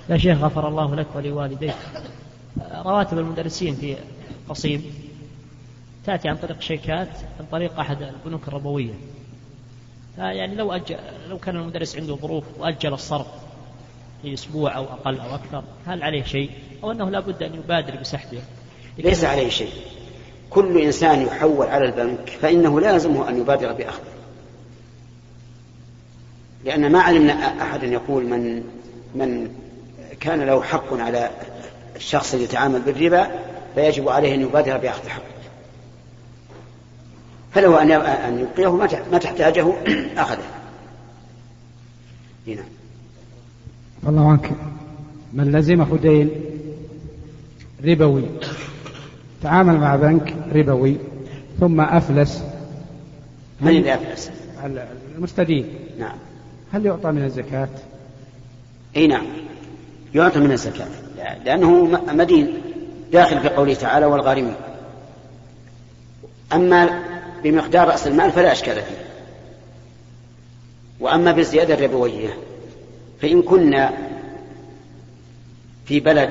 يا 0.10 0.18
شيخ 0.18 0.38
غفر 0.38 0.68
الله 0.68 0.96
لك 0.96 1.08
ولوالديك. 1.16 1.76
رواتب 2.86 3.18
المدرسين 3.18 3.76
في 3.76 3.96
قصيم 4.50 4.84
تأتي 6.06 6.30
عن 6.30 6.38
طريق 6.38 6.62
شيكات 6.62 7.10
عن 7.40 7.46
طريق 7.52 7.80
أحد 7.80 8.02
البنوك 8.02 8.48
الربوية. 8.48 8.94
يعني 10.18 10.56
لو 10.56 10.72
أجل 10.72 10.96
لو 11.28 11.38
كان 11.38 11.56
المدرس 11.56 11.96
عنده 11.96 12.16
ظروف 12.16 12.44
وأجل 12.60 12.94
الصرف 12.94 13.28
في 14.22 14.34
أسبوع 14.34 14.78
أو 14.78 14.84
أقل 14.84 15.20
أو 15.20 15.36
أكثر 15.36 15.64
هل 15.86 16.04
عليه 16.04 16.24
شيء؟ 16.24 16.50
أو 16.84 16.92
أنه 16.92 17.10
لا 17.10 17.20
بد 17.20 17.44
أن 17.44 17.54
يبادر 17.54 17.96
بسحبه. 17.96 18.42
ليس 18.98 19.24
عليه 19.24 19.50
شيء. 19.50 19.72
كل 20.50 20.82
إنسان 20.82 21.22
يحول 21.22 21.68
على 21.68 21.86
البنك 21.86 22.30
فإنه 22.42 22.80
لازمه 22.80 23.30
أن 23.30 23.42
يبادر 23.42 23.74
بأخذه 23.74 24.20
لأن 26.66 26.92
ما 26.92 27.00
علمنا 27.00 27.34
أحد 27.62 27.84
يقول 27.84 28.26
من 28.26 28.64
من 29.16 29.52
كان 30.20 30.42
له 30.42 30.62
حق 30.62 30.94
على 30.94 31.30
الشخص 31.96 32.34
الذي 32.34 32.46
يتعامل 32.46 32.82
بالربا 32.82 33.28
فيجب 33.76 34.10
عليه 34.10 34.36
أن 34.36 34.42
يبادر 34.42 34.78
بأخذ 34.78 35.10
حقه. 35.10 35.39
فله 37.52 37.82
أن 37.82 37.92
أن 37.92 38.40
يبقيه 38.40 38.76
ما 39.12 39.18
تحتاجه 39.18 39.74
أخذه. 40.18 40.44
هنا 42.48 42.64
الله 44.08 44.32
عنك. 44.32 44.52
من 45.34 45.52
لزمه 45.52 45.98
دين 45.98 46.30
ربوي 47.86 48.24
تعامل 49.44 49.78
مع 49.78 49.96
بنك 49.96 50.36
ربوي 50.54 50.98
ثم 51.60 51.82
أفلس. 51.82 52.44
من 53.62 53.68
اللي 53.68 53.94
أفلس؟ 53.94 54.32
المستدين. 55.18 55.66
نعم. 56.00 56.18
هل 56.74 56.86
يعطى 56.86 57.12
من 57.12 57.24
الزكاة؟ 57.24 57.70
أي 58.96 59.08
نعم. 59.08 59.26
يعطى 60.16 60.40
من 60.40 60.52
الزكاة. 60.52 60.88
لأنه 61.46 61.86
مدين 62.14 62.54
داخل 63.12 63.40
في 63.40 63.50
قوله 63.50 63.74
تعالى 63.74 64.06
والغارمين 64.06 64.56
أما 66.54 67.09
بمقدار 67.44 67.88
رأس 67.88 68.08
المال 68.08 68.32
فلا 68.32 68.52
إشكال 68.52 68.76
فيه. 68.76 69.06
وأما 71.00 71.32
بالزيادة 71.32 71.74
الربوية 71.74 72.38
فإن 73.22 73.42
كنا 73.42 73.94
في 75.86 76.00
بلد 76.00 76.30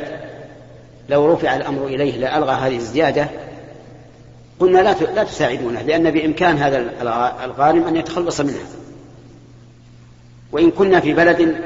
لو 1.09 1.33
رفع 1.33 1.57
الأمر 1.57 1.87
إليه 1.87 2.17
لألغى 2.17 2.53
هذه 2.53 2.77
الزيادة 2.77 3.29
قلنا 4.61 4.79
لا 4.79 4.95
لا 5.15 5.25
تساعدونه 5.25 5.83
لأن 5.83 6.11
بإمكان 6.11 6.57
هذا 6.57 6.79
الغارم 7.45 7.85
أن 7.85 7.97
يتخلص 7.97 8.41
منها. 8.41 8.67
وإن 10.53 10.71
كنا 10.71 11.01
في 11.01 11.15
بلد 11.15 11.57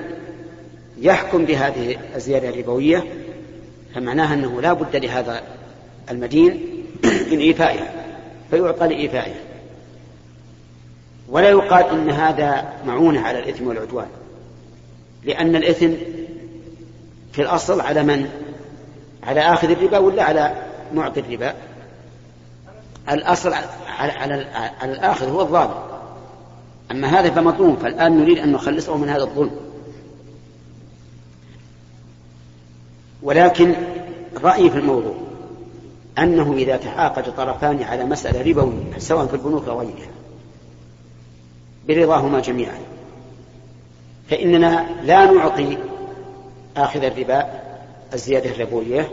يحكم 0.98 1.44
بهذه 1.44 1.96
الزيادة 2.16 2.48
الربوية 2.48 3.04
فمعناها 3.94 4.34
أنه 4.34 4.60
لا 4.60 4.72
بد 4.72 4.96
لهذا 4.96 5.42
المدين 6.10 6.60
من 7.32 7.38
إيفائها. 7.38 7.92
فيعطى 8.52 8.88
لإيفائها 8.88 9.40
ولا 11.28 11.48
يقال 11.48 11.84
إن 11.84 12.10
هذا 12.10 12.72
معونة 12.86 13.20
على 13.20 13.38
الإثم 13.38 13.66
والعدوان. 13.66 14.06
لأن 15.24 15.56
الإثم 15.56 15.90
في 17.32 17.42
الأصل 17.42 17.80
على 17.80 18.02
من؟ 18.02 18.28
على 19.22 19.40
آخذ 19.40 19.70
الربا 19.70 19.98
ولا 19.98 20.22
على 20.22 20.54
معطي 20.94 21.20
الربا؟ 21.20 21.54
الأصل 23.10 23.52
على, 23.98 24.12
على, 24.12 24.46
على 24.80 24.92
الآخذ 24.92 25.28
هو 25.28 25.40
الظالم. 25.40 25.74
أما 26.90 27.08
هذا 27.08 27.30
فمظلوم. 27.30 27.76
فالآن 27.76 28.18
نريد 28.18 28.38
أن 28.38 28.52
نخلصه 28.52 28.96
من 28.96 29.08
هذا 29.08 29.22
الظلم. 29.22 29.56
ولكن 33.22 33.74
رأيي 34.42 34.70
في 34.70 34.78
الموضوع. 34.78 35.31
أنه 36.18 36.52
إذا 36.52 36.76
تعاقد 36.76 37.36
طرفان 37.36 37.82
على 37.82 38.04
مسألة 38.04 38.50
ربوية 38.50 38.98
سواء 38.98 39.26
في 39.26 39.34
البنوك 39.34 39.68
أو 39.68 39.80
غيرها 39.80 40.10
برضاهما 41.88 42.40
جميعا. 42.40 42.78
فإننا 44.30 44.86
لا 45.02 45.24
نعطي 45.24 45.78
آخذ 46.76 47.04
الربا 47.04 47.46
الزيادة 48.14 48.50
الربوية 48.50 49.08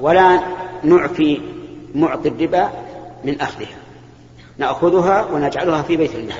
ولا 0.00 0.40
نعفي 0.84 1.40
معطي 1.94 2.28
الربا 2.28 2.70
من 3.24 3.40
أخذها. 3.40 3.76
نأخذها 4.58 5.26
ونجعلها 5.32 5.82
في 5.82 5.96
بيت 5.96 6.14
المال 6.14 6.36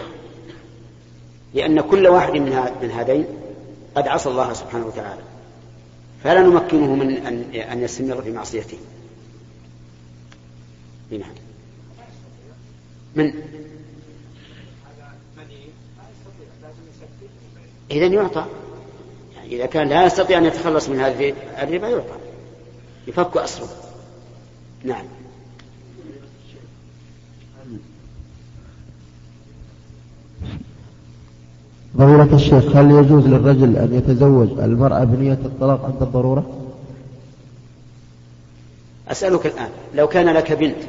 لأن 1.55 1.81
كل 1.81 2.09
واحد 2.09 2.33
من 2.83 2.91
هذين 2.91 3.27
قد 3.95 4.09
عصى 4.09 4.29
الله 4.29 4.53
سبحانه 4.53 4.87
وتعالى. 4.87 5.23
فلا 6.25 6.43
نمكنه 6.43 6.95
من 6.95 7.27
أن 7.27 7.55
أن 7.55 7.83
يستمر 7.83 8.23
في 8.23 8.31
معصيته. 8.31 8.79
نعم. 11.11 11.31
من؟ 13.17 13.33
إذا 17.91 18.07
يعطى. 18.07 18.47
يعني 19.37 19.57
إذا 19.57 19.67
كان 19.67 19.89
لا 19.89 20.07
يستطيع 20.07 20.39
أن 20.39 20.45
يتخلص 20.45 20.89
من 20.89 21.01
هذه 21.01 21.35
الربا 21.63 21.89
يعطى. 21.89 22.19
يفك 23.07 23.37
أسره. 23.37 23.69
نعم. 24.85 25.05
ضرورة 31.97 32.35
الشيخ 32.35 32.77
هل 32.77 32.91
يجوز 32.91 33.27
للرجل 33.27 33.77
أن 33.77 33.95
يتزوج 33.95 34.49
المرأة 34.59 35.05
بنية 35.05 35.39
الطلاق 35.45 35.85
عند 35.85 36.03
الضرورة؟ 36.03 36.47
أسألك 39.09 39.47
الآن 39.47 39.69
لو 39.95 40.09
كان 40.09 40.29
لك 40.29 40.53
بنت 40.53 40.83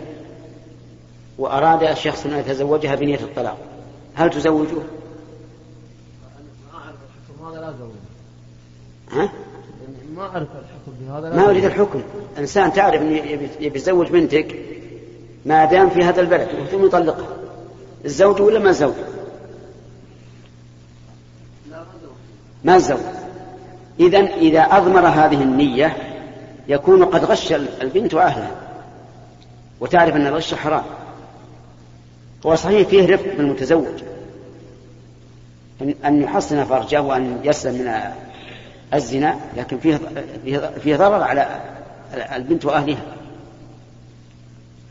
وأراد 1.37 1.83
الشخص 1.83 2.25
أن 2.25 2.39
يتزوجها 2.39 2.95
بنية 2.95 3.19
الطلاق 3.19 3.57
هل 4.15 4.29
تزوجه؟ 4.29 4.77
هذا 7.49 7.61
لا 7.61 7.73
ها؟ 9.11 9.29
ما 10.15 10.21
أعرف 10.21 10.47
الحكم 10.47 10.91
بهذا 11.01 11.35
ما 11.35 11.49
أريد 11.49 11.65
الحكم 11.65 12.01
إنسان 12.37 12.73
تعرف 12.73 13.01
أن 13.01 13.11
يبي 13.11 13.49
يتزوج 13.59 14.09
بنتك 14.09 14.55
ما 15.45 15.65
دام 15.65 15.89
في 15.89 16.03
هذا 16.03 16.21
البلد 16.21 16.47
ثم 16.71 16.85
يطلقها 16.85 17.27
الزوج 18.05 18.41
ولا 18.41 18.59
ما 18.59 18.69
الزوج؟ 18.69 18.93
ما 22.63 22.75
الزوج؟ 22.75 22.99
إذا 23.99 24.19
إذا 24.19 24.61
أضمر 24.61 25.07
هذه 25.07 25.43
النية 25.43 25.97
يكون 26.67 27.05
قد 27.05 27.25
غش 27.25 27.51
البنت 27.53 28.13
وأهلها 28.13 28.51
وتعرف 29.79 30.15
أن 30.15 30.27
الغش 30.27 30.53
حرام. 30.53 30.83
هو 32.45 32.55
صحيح 32.55 32.87
فيه 32.87 33.13
رفق 33.13 33.35
بالمتزوج 33.37 34.03
أن 36.05 36.21
يحصن 36.21 36.63
فرجه 36.63 37.01
وأن 37.01 37.39
يسلم 37.43 37.73
من 37.73 37.93
الزنا 38.93 39.35
لكن 39.57 39.77
فيه 39.77 39.99
فيه 40.83 40.95
ضرر 40.95 41.23
على 41.23 41.61
البنت 42.35 42.65
وأهلها. 42.65 43.01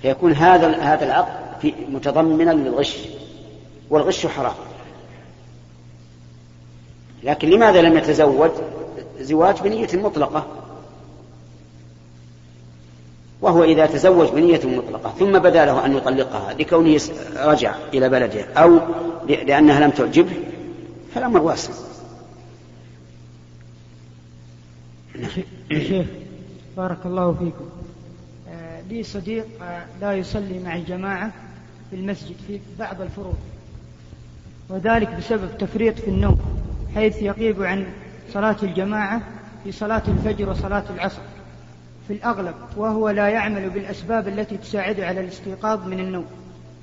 فيكون 0.02 0.32
هذا 0.32 0.76
هذا 0.76 1.04
العقد 1.04 1.74
متضمنا 1.88 2.50
للغش. 2.50 2.98
والغش 3.90 4.26
حرام. 4.26 4.54
لكن 7.22 7.50
لماذا 7.50 7.82
لم 7.82 7.98
يتزوج؟ 7.98 8.50
زواج 9.20 9.60
بنية 9.60 9.88
مطلقة. 9.94 10.46
وهو 13.40 13.64
إذا 13.64 13.86
تزوج 13.86 14.28
بنية 14.28 14.60
مطلقة 14.66 15.14
ثم 15.18 15.38
بدا 15.38 15.64
له 15.64 15.86
أن 15.86 15.96
يطلقها 15.96 16.54
لكونه 16.54 17.00
رجع 17.36 17.74
إلى 17.94 18.08
بلده 18.08 18.44
أو 18.44 18.80
لأنها 19.28 19.80
لم 19.80 19.90
تعجبه 19.90 20.36
فالأمر 21.14 21.40
واسع. 21.40 21.72
شيخ 25.72 26.06
بارك 26.76 26.98
الله 27.04 27.32
فيكم. 27.32 27.68
لي 28.90 29.02
صديق 29.02 29.46
لا 30.00 30.12
يصلي 30.14 30.58
مع 30.58 30.76
الجماعة 30.76 31.32
في 31.90 31.96
المسجد 31.96 32.36
في 32.46 32.60
بعض 32.78 33.00
الفروض 33.00 33.36
وذلك 34.68 35.08
بسبب 35.14 35.58
تفريط 35.58 35.98
في 35.98 36.08
النوم. 36.08 36.57
حيث 36.94 37.22
يغيب 37.22 37.62
عن 37.62 37.86
صلاة 38.32 38.56
الجماعة 38.62 39.20
في 39.64 39.72
صلاة 39.72 40.02
الفجر 40.08 40.50
وصلاة 40.50 40.84
العصر. 40.90 41.22
في 42.08 42.14
الأغلب 42.14 42.54
وهو 42.76 43.08
لا 43.08 43.28
يعمل 43.28 43.70
بالأسباب 43.70 44.28
التي 44.28 44.56
تساعده 44.56 45.06
على 45.06 45.20
الاستيقاظ 45.20 45.86
من 45.86 46.00
النوم 46.00 46.26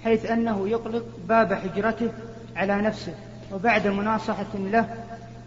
حيث 0.04 0.26
أنه 0.32 0.70
يغلق 0.70 1.06
باب 1.30 1.54
حجرته 1.54 2.12
على 2.56 2.76
نفسه 2.76 3.14
وبعد 3.54 3.88
مناصحة 3.88 4.56
له 4.56 4.96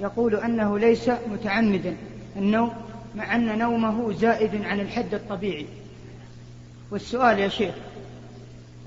يقول 0.00 0.34
أنه 0.34 0.78
ليس 0.78 1.10
متعمدا 1.30 1.96
النوم 2.36 2.72
مع 3.16 3.36
أن 3.36 3.58
نومه 3.58 4.12
زائد 4.12 4.64
عن 4.64 4.80
الحد 4.80 5.14
الطبيعي. 5.14 5.66
والسؤال 6.90 7.38
يا 7.38 7.48
شيخ 7.48 7.74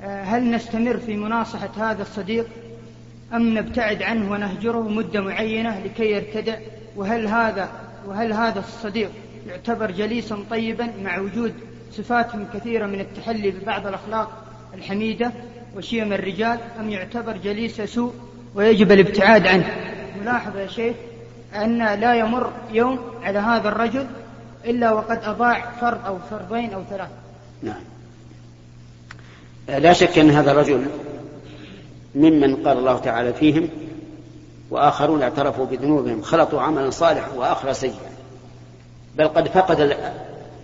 هل 0.02 0.52
نستمر 0.52 0.98
في 0.98 1.16
مناصحة 1.18 1.92
هذا 1.92 2.02
الصديق؟ 2.02 2.48
أم 3.34 3.58
نبتعد 3.58 4.04
عنه 4.04 4.32
ونهجره 4.32 4.90
مدة 4.90 5.22
معينة 5.22 5.80
لكي 5.80 6.12
يرتدع؟ 6.12 6.56
وهل 6.96 7.28
هذا 7.28 7.70
وهل 8.06 8.34
هذا 8.34 8.60
الصديق 8.60 9.12
يعتبر 9.48 9.92
جليسا 9.92 10.38
طيبا 10.50 10.92
مع 11.04 11.20
وجود 11.20 11.54
صفات 11.92 12.28
كثيرة 12.54 12.86
من 12.86 13.00
التحلي 13.00 13.52
ببعض 13.52 13.88
الأخلاق 13.88 14.44
الحميدة 14.74 15.32
وشيم 15.76 16.14
الرجال؟ 16.14 16.60
أم 16.80 16.90
يعتبر 16.90 17.38
جليس 17.38 17.82
سوء 17.82 18.14
ويجب 18.56 18.92
الابتعاد 18.92 19.48
عنه؟ 19.48 19.76
ملاحظة 20.22 20.60
يا 20.60 20.68
شيخ 20.68 20.96
أن 21.56 21.78
لا 21.78 22.16
يمر 22.16 22.52
يوم 22.72 23.00
على 23.24 23.40
هذا 23.40 23.68
الرجل 23.70 24.08
إلا 24.66 24.92
وقد 24.92 25.20
أضاع 25.24 25.72
فرض 25.82 26.06
أو 26.06 26.18
فرضين 26.30 26.74
أو 26.74 26.84
ثلاث. 26.90 27.10
نعم. 27.64 27.82
لا 29.68 29.94
شك 29.94 30.20
أن 30.20 30.30
هذا 30.30 30.52
الرجل 30.52 30.86
ممن 32.16 32.56
قال 32.56 32.78
الله 32.78 32.98
تعالى 32.98 33.34
فيهم 33.34 33.70
وآخرون 34.72 35.22
اعترفوا 35.22 35.66
بذنوبهم 35.66 36.22
خلطوا 36.22 36.62
عملا 36.62 36.90
صالحا 36.90 37.32
وآخر 37.32 37.74
سيئا. 37.74 38.12
بل 39.16 39.28
قد 39.28 39.48
فقد 39.48 39.98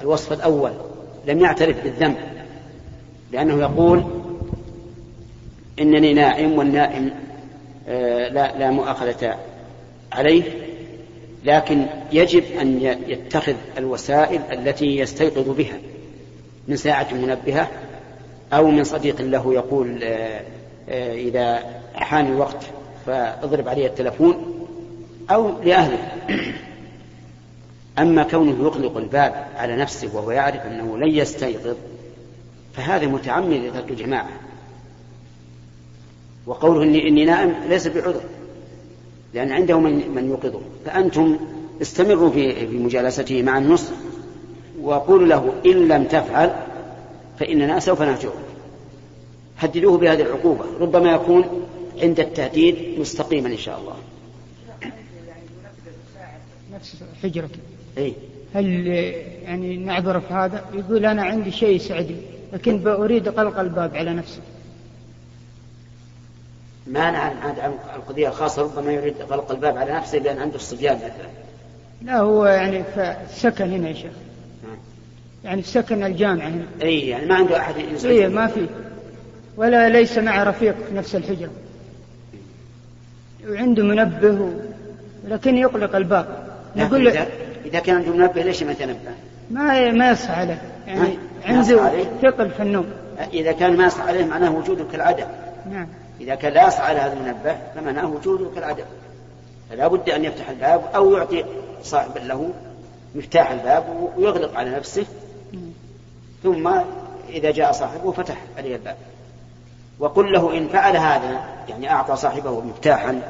الوصف 0.02 0.34
الأول 0.34 0.72
لم 1.28 1.40
يعترف 1.40 1.84
بالذنب 1.84 2.18
لأنه 3.32 3.62
يقول 3.62 4.04
إنني 5.80 6.14
نائم 6.14 6.58
والنائم 6.58 7.12
آه 7.88 8.30
لا, 8.30 8.58
لا 8.58 8.72
مؤاخذة 8.72 9.38
عليه 10.12 10.44
لكن 11.44 11.86
يجب 12.12 12.44
أن 12.62 12.82
يتخذ 13.08 13.56
الوسائل 13.78 14.42
التي 14.52 14.98
يستيقظ 14.98 15.50
بها 15.50 15.78
من 16.68 16.76
ساعة 16.76 17.14
منبهة 17.14 17.70
أو 18.54 18.68
من 18.68 18.84
صديق 18.84 19.22
له 19.22 19.54
يقول 19.54 20.04
آه 20.04 20.42
إذا 20.90 21.64
حان 21.96 22.26
الوقت 22.26 22.66
فأضرب 23.06 23.68
عليه 23.68 23.88
التلفون 23.88 24.66
أو 25.32 25.64
لأهله. 25.64 26.12
أما 28.00 28.24
كونه 28.24 28.64
يغلق 28.64 28.98
الباب 28.98 29.48
على 29.56 29.76
نفسه 29.76 30.16
وهو 30.16 30.32
يعرف 30.32 30.62
أنه 30.66 30.98
لن 30.98 31.08
يستيقظ 31.08 31.76
فهذا 32.74 33.08
متعمد 33.08 33.54
لترك 33.54 33.92
الجماعة. 33.92 34.30
وقوله 36.46 36.84
إني, 36.84 37.08
إني 37.08 37.26
نائم 37.26 37.56
ليس 37.70 37.88
بعذر 37.88 38.22
لأن 39.34 39.52
عنده 39.52 39.80
من, 39.80 40.12
من 40.16 40.30
يوقظه. 40.30 40.62
فأنتم 40.86 41.38
استمروا 41.82 42.30
في, 42.30 42.68
في 42.68 42.78
مجالسته 42.78 43.44
مع 43.44 43.58
النصح 43.58 43.94
وقولوا 44.82 45.28
له 45.28 45.54
إن 45.66 45.88
لم 45.88 46.04
تفعل 46.04 46.56
فإننا 47.40 47.80
سوف 47.80 48.02
نهجره 48.02 48.47
هددوه 49.60 49.98
بهذه 49.98 50.22
العقوبة. 50.22 50.66
ربما 50.80 51.12
يكون 51.12 51.68
عند 52.02 52.20
التهديد 52.20 53.00
مستقيما 53.00 53.50
إن 53.50 53.58
شاء 53.58 53.80
الله. 53.80 53.96
نفس 56.74 56.96
حجرته 57.24 57.60
إيه؟ 57.98 58.14
هل 58.54 58.88
يعني 59.44 59.78
نعذر 59.78 60.20
في 60.20 60.34
هذا؟ 60.34 60.66
يقول 60.74 61.06
أنا 61.06 61.24
عندي 61.24 61.52
شيء 61.52 61.76
يسعدني 61.76 62.22
لكن 62.54 62.88
أريد 62.88 63.28
غلق 63.28 63.60
الباب 63.60 63.96
على 63.96 64.14
نفسي. 64.14 64.40
ما 66.88 67.02
عن 67.02 67.54
القضية 67.96 68.28
الخاصة 68.28 68.62
ربما 68.62 68.92
يريد 68.92 69.16
غلق 69.30 69.52
الباب 69.52 69.78
على 69.78 69.94
نفسه 69.94 70.18
لأن 70.18 70.38
عنده 70.40 70.56
الصبيان 70.56 70.96
مثلا 70.96 71.30
لا 72.02 72.20
هو 72.20 72.46
يعني 72.46 72.84
سكن 73.34 73.72
هنا 73.72 73.90
يا 73.90 73.94
شيخ. 73.94 74.12
يعني 75.44 75.62
في 75.62 75.68
سكن 75.68 76.04
الجامعة 76.04 76.48
هنا. 76.48 76.66
اي 76.82 77.08
يعني 77.08 77.26
ما 77.26 77.36
عنده 77.36 77.60
أحد 77.60 77.76
يزعجه 77.78 78.14
اي 78.14 78.28
ما 78.28 78.48
في. 78.48 78.68
ولا 79.58 79.90
ليس 79.90 80.18
معه 80.18 80.44
رفيق 80.44 80.76
في 80.90 80.96
نفس 80.96 81.16
الحجرة 81.16 81.50
وعنده 83.48 83.84
منبه. 83.84 84.54
لكن 85.28 85.58
يغلق 85.58 85.96
الباب. 85.96 86.48
نقول 86.76 87.06
له 87.06 87.28
إذا 87.66 87.80
كان 87.80 87.96
عنده 87.96 88.12
منبه 88.12 88.42
ليش 88.42 88.64
ما 88.64 88.74
تنبه؟ 88.74 88.98
ما 89.52 89.92
ما 89.92 90.12
يصحى 90.12 90.34
عليه. 90.34 90.62
يعني 90.88 91.18
عنده 91.46 92.04
ثقل 92.22 92.50
في 92.50 92.64
النوم. 92.64 92.86
إذا 93.34 93.52
كان 93.52 93.78
ما 93.78 93.86
يصحى 93.86 94.08
عليه 94.08 94.26
معناه 94.26 94.56
وجوده 94.56 94.86
كالعدم. 94.92 95.28
نعم. 95.72 95.88
إذا 96.22 96.36
كان 96.36 96.54
لا 96.54 96.68
يصحى 96.68 96.84
على 96.84 97.00
هذا 97.00 97.14
المنبه 97.14 97.58
فمعناه 97.76 98.12
وجوده 98.12 98.50
كالعدم. 98.56 98.86
فلا 99.70 99.88
بد 99.88 100.10
أن 100.10 100.26
يفتح 100.26 100.50
الباب 100.50 100.82
أو 100.96 101.18
يعطي 101.18 101.46
صاحب 101.84 102.12
له 102.26 102.50
مفتاح 103.16 103.52
الباب 103.52 104.12
ويغلق 104.18 104.58
على 104.58 104.70
نفسه. 104.70 105.06
ثم 106.44 106.72
إذا 107.30 107.52
جاء 107.52 107.72
صاحبه 107.72 108.12
فتح 108.12 108.38
عليه 108.58 108.76
الباب. 108.76 108.96
وقل 110.00 110.34
له 110.34 110.58
إن 110.58 110.68
فعل 110.68 110.98
هذا 110.98 111.46
يعني 111.70 111.92
أعطى 111.92 112.16
صاحبه 112.16 112.62
مفتاحا 112.62 113.22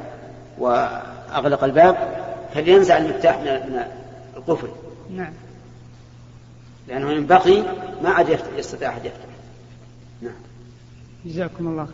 وأغلق 0.58 1.64
الباب 1.64 1.96
فلينزع 2.54 2.98
المفتاح 2.98 3.38
من 3.40 3.82
القفل. 4.36 4.68
نعم. 5.16 5.32
لأنه 6.88 7.12
إن 7.12 7.26
بقي 7.26 7.62
ما 8.02 8.10
عاد 8.10 8.38
يستطيع 8.58 8.88
أحد 8.88 9.04
يفتح. 9.04 9.28
نعم. 10.22 10.32
جزاكم 11.24 11.68
الله 11.68 11.88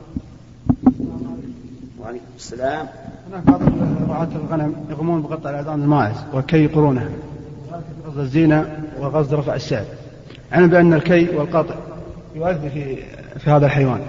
وعليكم 2.01 2.25
السلام. 2.37 2.89
هناك 3.31 3.43
بعض 3.45 3.61
رعاة 4.09 4.29
الغنم 4.35 4.87
يقومون 4.91 5.23
بقطع 5.23 5.51
الأذان 5.51 5.83
الماعز 5.83 6.17
وكي 6.35 6.67
قرونه 6.67 7.11
قصد 8.07 8.19
الزينة 8.19 8.85
وقصد 9.01 9.35
رفع 9.35 9.55
السعر 9.55 9.85
علم 10.53 10.69
بأن 10.69 10.95
الكي 10.95 11.37
والقطع 11.37 11.75
يؤدي 12.35 12.71
في 12.71 12.97
في 13.39 13.51
هذا 13.51 13.67
الحيوان. 13.67 14.01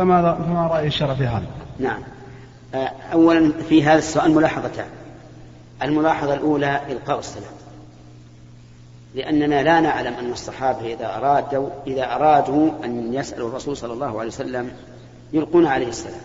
فما 0.00 0.34
فما 0.34 0.66
رأي 0.66 0.86
الشرع 0.86 1.14
في 1.14 1.26
هذا؟ 1.26 1.46
نعم. 1.78 2.02
أولا 3.12 3.52
في 3.68 3.84
هذا 3.84 3.98
السؤال 3.98 4.34
ملاحظتان. 4.34 4.86
الملاحظة 5.82 6.34
الأولى 6.34 6.80
إلقاء 6.92 7.18
السلام 7.18 7.52
لأننا 9.14 9.62
لا 9.62 9.80
نعلم 9.80 10.14
أن 10.14 10.32
الصحابة 10.32 10.94
إذا 10.94 11.16
أرادوا 11.16 11.68
إذا 11.86 12.14
أرادوا 12.14 12.70
أن 12.84 13.14
يسألوا 13.14 13.48
الرسول 13.48 13.76
صلى 13.76 13.92
الله 13.92 14.18
عليه 14.18 14.28
وسلم 14.28 14.70
يلقون 15.32 15.66
عليه 15.66 15.88
السلام. 15.88 16.20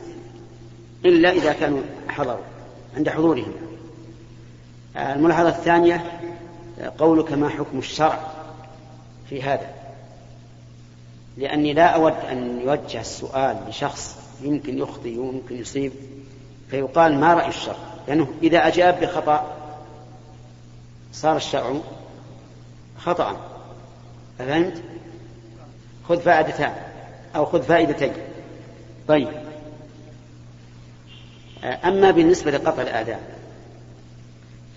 إلا 1.06 1.32
إذا 1.32 1.54
كانوا 1.54 1.82
حضروا 2.08 2.44
عند 2.98 3.10
حضورهم. 3.10 3.52
الملاحظة 4.98 5.50
الثانية 5.50 6.20
قولك 6.98 7.32
ما 7.32 7.50
حكم 7.50 7.78
الشرع 7.78 8.20
في 9.30 9.44
هذا. 9.44 9.75
لأني 11.38 11.74
لا 11.74 11.86
أود 11.86 12.13
أن 12.32 12.62
يوجه 12.62 13.02
السؤال 13.02 13.58
لشخص 13.69 14.17
يمكن 14.41 14.78
يخطئ 14.78 15.17
ويمكن 15.17 15.56
يصيب 15.56 15.91
فيقال 16.69 17.19
ما 17.19 17.34
رأي 17.34 17.48
الشرع 17.48 17.76
لأنه 18.08 18.28
إذا 18.43 18.67
أجاب 18.67 19.00
بخطأ 19.00 19.56
صار 21.13 21.36
الشرع 21.36 21.74
خطأ. 22.98 23.38
فهمت؟ 24.39 24.84
خذ 26.10 26.19
فائدتان 26.19 26.74
أو 27.36 27.45
خذ 27.45 27.62
فائدتين. 27.62 28.13
طيب. 29.08 29.28
أما 31.63 32.12
بالنسبة 32.12 32.52
لقطع 32.52 32.82
الآذان 32.82 33.19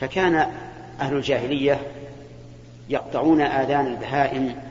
فكان 0.01 0.35
أهل 1.01 1.17
الجاهلية 1.17 1.81
يقطعون 2.89 3.41
آذان 3.41 3.87
البهائم 3.87 4.68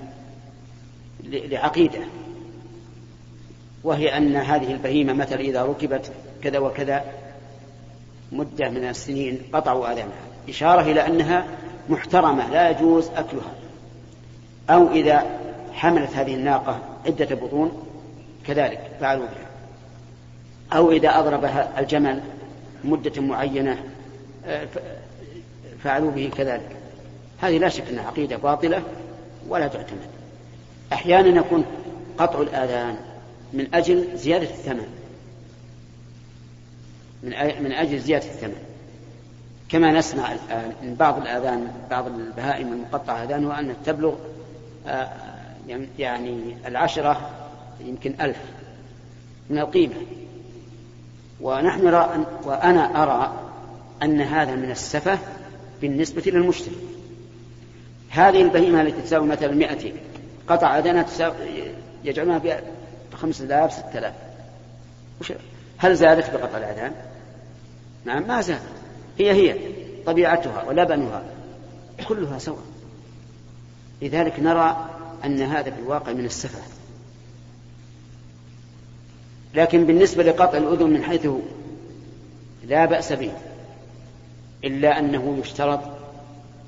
لعقيدة. 1.31 1.99
وهي 3.83 4.17
أن 4.17 4.35
هذه 4.35 4.71
البهيمة 4.71 5.13
مثلا 5.13 5.39
إذا 5.39 5.63
ركبت 5.63 6.11
كذا 6.43 6.59
وكذا 6.59 7.05
مدة 8.31 8.69
من 8.69 8.89
السنين 8.89 9.41
قطعوا 9.53 9.91
آذانها. 9.91 10.27
إشارة 10.49 10.81
إلى 10.81 11.07
أنها 11.07 11.45
محترمة 11.89 12.49
لا 12.49 12.69
يجوز 12.69 13.07
أكلها. 13.07 13.53
أو 14.69 14.91
إذا 14.91 15.25
حملت 15.73 16.15
هذه 16.15 16.33
الناقة 16.33 16.79
عدة 17.05 17.35
بطون 17.35 17.83
كذلك 18.47 18.91
فعلوا 18.99 19.25
بها. 19.25 19.47
أو 20.77 20.91
إذا 20.91 21.19
أضربها 21.19 21.79
الجمل 21.79 22.21
مدة 22.83 23.21
معينة 23.21 23.83
آه، 24.45 24.67
فعلوا 25.83 26.11
به 26.11 26.31
كذلك. 26.37 26.77
هذه 27.41 27.57
لا 27.57 27.69
شك 27.69 27.83
أنها 27.89 28.07
عقيدة 28.07 28.37
باطلة 28.37 28.83
ولا 29.49 29.67
تعتمد. 29.67 30.16
أحيانا 30.93 31.39
يكون 31.39 31.65
قطع 32.17 32.41
الآذان 32.41 32.95
من 33.53 33.75
أجل 33.75 34.17
زيادة 34.17 34.49
الثمن. 34.49 34.87
من 37.23 37.29
من 37.63 37.71
أجل 37.71 37.99
زيادة 37.99 38.25
الثمن. 38.25 38.57
كما 39.69 39.91
نسمع 39.91 40.31
الآن 40.31 40.73
من 40.83 40.95
بعض 40.95 41.21
الآذان 41.21 41.71
بعض 41.89 42.07
البهائم 42.07 42.73
المقطعة 42.73 43.23
آذانها 43.23 43.59
أنها 43.59 43.75
تبلغ 43.85 44.15
آه، 44.87 45.09
يعني 45.99 46.57
العشرة 46.67 47.29
يمكن 47.79 48.13
ألف 48.21 48.37
من 49.49 49.59
القيمة. 49.59 49.95
ونحن 51.41 51.85
نرى 51.85 52.25
وأنا 52.43 53.03
أرى 53.03 53.47
أن 54.03 54.21
هذا 54.21 54.55
من 54.55 54.71
السفة 54.71 55.19
بالنسبة 55.81 56.23
للمشتري 56.25 56.75
هذه 58.09 58.41
البهيمة 58.41 58.81
التي 58.81 59.01
تساوي 59.01 59.27
مثلا 59.27 59.55
200 59.55 59.91
قطع 60.47 60.79
أذانها 60.79 61.05
يجعلونها 62.03 62.37
ب 62.37 63.15
5000 63.15 63.73
6000 63.73 64.13
هل 65.77 65.95
زادت 65.95 66.33
بقطع 66.33 66.57
الأذان؟ 66.57 66.91
نعم 68.05 68.27
ما 68.27 68.41
زادت. 68.41 68.61
هي 69.19 69.31
هي 69.31 69.59
طبيعتها 70.05 70.63
ولبنها 70.63 71.23
كلها 72.07 72.39
سواء. 72.39 72.63
لذلك 74.01 74.39
نرى 74.39 74.89
أن 75.25 75.41
هذا 75.41 75.71
في 75.71 75.79
الواقع 75.79 76.13
من 76.13 76.25
السفة. 76.25 76.59
لكن 79.53 79.85
بالنسبة 79.85 80.23
لقطع 80.23 80.57
الأذن 80.57 80.89
من 80.89 81.03
حيث 81.03 81.27
لا 82.63 82.85
بأس 82.85 83.13
به 83.13 83.31
إلا 84.63 84.99
أنه 84.99 85.37
يشترط 85.39 85.79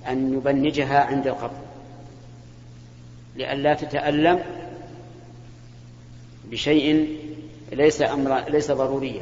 أن 0.07 0.33
يبنجها 0.33 0.99
عند 0.99 1.27
القبض 1.27 1.68
لئلا 3.39 3.73
تتألم 3.73 4.43
بشيء 6.51 7.17
ليس 7.71 8.01
أمر 8.01 8.49
ليس 8.49 8.71
ضروريا. 8.71 9.21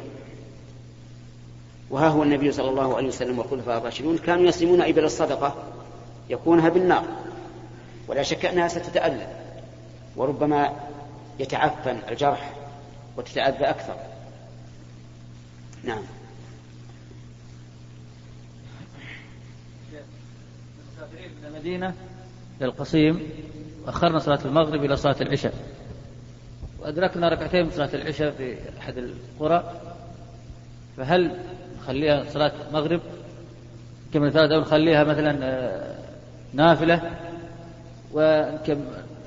وها 1.90 2.08
هو 2.08 2.22
النبي 2.22 2.52
صلى 2.52 2.70
الله 2.70 2.96
عليه 2.96 3.08
وسلم 3.08 3.38
والخلفاء 3.38 3.78
الراشدون 3.78 4.18
كانوا 4.18 4.44
يسلمون 4.44 4.82
إبل 4.82 5.04
الصدقة 5.04 5.54
يكونها 6.30 6.68
بالنار. 6.68 7.04
ولا 8.08 8.22
شك 8.22 8.44
أنها 8.44 8.68
ستتألم 8.68 9.28
وربما 10.16 10.76
يتعفن 11.38 11.98
الجرح 12.08 12.52
وتتأذى 13.16 13.64
أكثر. 13.64 13.96
نعم. 15.84 16.02
المسافرين 20.98 21.30
من 21.40 21.46
المدينة 21.46 21.94
للقصيم. 22.60 23.30
وأخرنا 23.88 24.18
صلاة 24.18 24.38
المغرب 24.44 24.84
إلى 24.84 24.96
صلاة 24.96 25.16
العشاء. 25.20 25.54
وأدركنا 26.80 27.28
ركعتين 27.28 27.64
من 27.64 27.70
صلاة 27.70 27.90
العشاء 27.94 28.30
في 28.30 28.56
أحد 28.78 28.94
القرى. 28.98 29.72
فهل 30.96 31.38
نخليها 31.78 32.24
صلاة 32.32 32.52
مغرب؟ 32.72 33.00
كم 34.14 34.28
ثلاثة 34.28 34.54
أو 34.54 34.60
نخليها 34.60 35.04
مثلا 35.04 35.38
آه، 35.42 35.94
نافلة؟ 36.52 37.10
وكم 38.14 38.84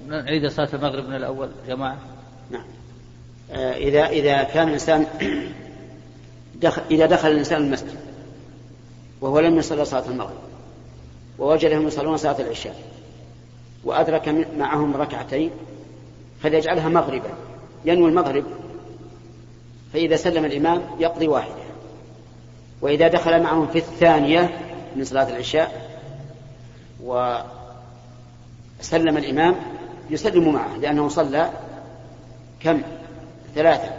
نعيد 0.08 0.48
صلاة 0.48 0.70
المغرب 0.74 1.10
من 1.10 1.16
الأول 1.16 1.50
جماعة؟ 1.68 1.98
نعم. 2.52 2.66
آه، 3.52 3.74
إذا 3.74 4.06
إذا 4.06 4.44
كان 4.44 4.68
الإنسان 4.68 5.06
دخل 6.62 6.82
إذا 6.92 7.06
دخل 7.06 7.32
الإنسان 7.32 7.64
المسجد 7.64 7.96
وهو 9.22 9.40
لم 9.40 9.58
يصلي 9.58 9.86
صلاة 9.86 10.10
المغرب 10.10 10.42
ووجدهم 11.40 11.88
يصلون 11.88 12.18
صلاة 12.18 12.42
العشاء 12.42 12.76
وأدرك 13.84 14.48
معهم 14.58 14.96
ركعتين 14.98 15.52
فليجعلها 16.42 16.90
مغربا. 16.90 17.30
ينوي 17.86 18.10
المغرب 18.10 18.44
فإذا 19.94 20.16
سلم 20.16 20.46
الإمام 20.46 20.82
يقضي 21.00 21.28
واحدة. 21.28 21.62
وإذا 22.82 23.08
دخل 23.08 23.44
معهم 23.44 23.68
في 23.68 23.78
الثانية 23.78 24.60
من 24.96 25.04
صلاة 25.04 25.30
العشاء 25.30 25.92
وسلم 28.80 29.18
الإمام 29.18 29.56
يسلم 30.10 30.54
معه 30.54 30.78
لأنه 30.78 31.10
صلى 31.10 31.50
كم؟ 32.60 32.82
ثلاثة. 33.56 33.92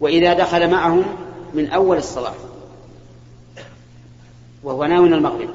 وإذا 0.00 0.34
دخل 0.34 0.70
معهم 0.70 1.04
من 1.54 1.70
أول 1.70 1.96
الصلاة 1.96 2.34
وهو 4.62 4.84
ناوي 4.84 5.08
المغرب 5.08 5.48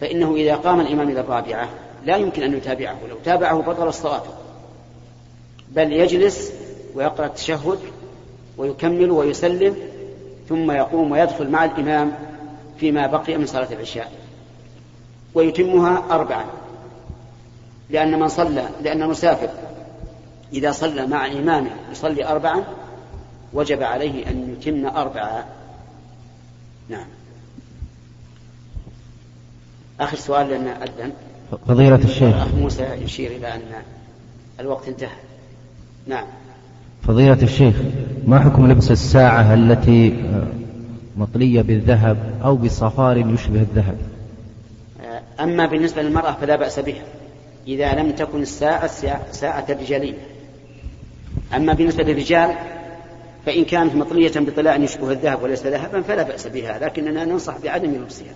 فإنه 0.00 0.34
إذا 0.34 0.54
قام 0.54 0.80
الإمام 0.80 1.08
إلى 1.08 1.20
الرابعة 1.20 1.68
لا 2.04 2.16
يمكن 2.16 2.42
أن 2.42 2.56
يتابعه 2.56 2.96
لو 3.08 3.16
تابعه 3.24 3.62
بطل 3.62 3.88
الصلاة. 3.88 4.22
بل 5.68 5.92
يجلس 5.92 6.52
ويقرأ 6.94 7.26
التشهد 7.26 7.78
ويكمل 8.56 9.10
ويسلم 9.10 9.76
ثم 10.48 10.70
يقوم 10.70 11.12
ويدخل 11.12 11.50
مع 11.50 11.64
الإمام 11.64 12.12
فيما 12.78 13.06
بقي 13.06 13.36
من 13.36 13.46
صلاة 13.46 13.72
العشاء. 13.72 14.12
ويتمها 15.34 16.04
أربعا 16.10 16.44
لأن 17.90 18.20
من 18.20 18.28
صلى 18.28 18.68
لأن 18.82 19.02
المسافر 19.02 19.48
إذا 20.52 20.72
صلى 20.72 21.06
مع 21.06 21.26
إمامه 21.26 21.70
يصلي 21.92 22.26
أربعا 22.26 22.64
وجب 23.52 23.82
عليه 23.82 24.26
أن 24.26 24.56
يتم 24.56 24.86
أربعة. 24.86 25.46
نعم. 26.88 27.06
آخر 30.00 30.16
سؤال 30.16 30.48
لأن 30.48 30.66
أذن. 30.66 31.12
فضيلة 31.68 32.04
الشيخ. 32.04 32.36
أخ 32.36 32.54
موسى 32.54 32.82
يشير 33.04 33.30
إلى 33.30 33.54
أن 33.54 33.60
الوقت 34.60 34.88
انتهى. 34.88 35.16
نعم. 36.06 36.26
فضيلة 37.02 37.42
الشيخ 37.42 37.76
ما 38.26 38.40
حكم 38.40 38.70
لبس 38.70 38.90
الساعة 38.90 39.54
التي 39.54 40.24
مطلية 41.16 41.62
بالذهب 41.62 42.16
أو 42.44 42.56
بصفار 42.56 43.16
يشبه 43.16 43.60
الذهب؟ 43.60 43.96
أما 45.40 45.66
بالنسبة 45.66 46.02
للمرأة 46.02 46.32
فلا 46.32 46.56
بأس 46.56 46.78
بها. 46.78 47.02
إذا 47.68 47.94
لم 47.94 48.10
تكن 48.10 48.42
الساعة 48.42 48.86
ساعة 49.32 49.66
رجالية 49.70 50.18
أما 51.56 51.72
بالنسبة 51.72 52.04
للرجال 52.04 52.54
فإن 53.46 53.64
كانت 53.64 53.94
مطلية 53.94 54.32
بطلاء 54.36 54.82
يشبه 54.82 55.10
الذهب 55.10 55.42
وليس 55.42 55.66
ذهبا 55.66 56.02
فلا 56.02 56.22
بأس 56.22 56.46
بها 56.46 56.78
لكننا 56.78 57.24
ننصح 57.24 57.58
بعدم 57.64 57.90
لبسها. 57.90 58.34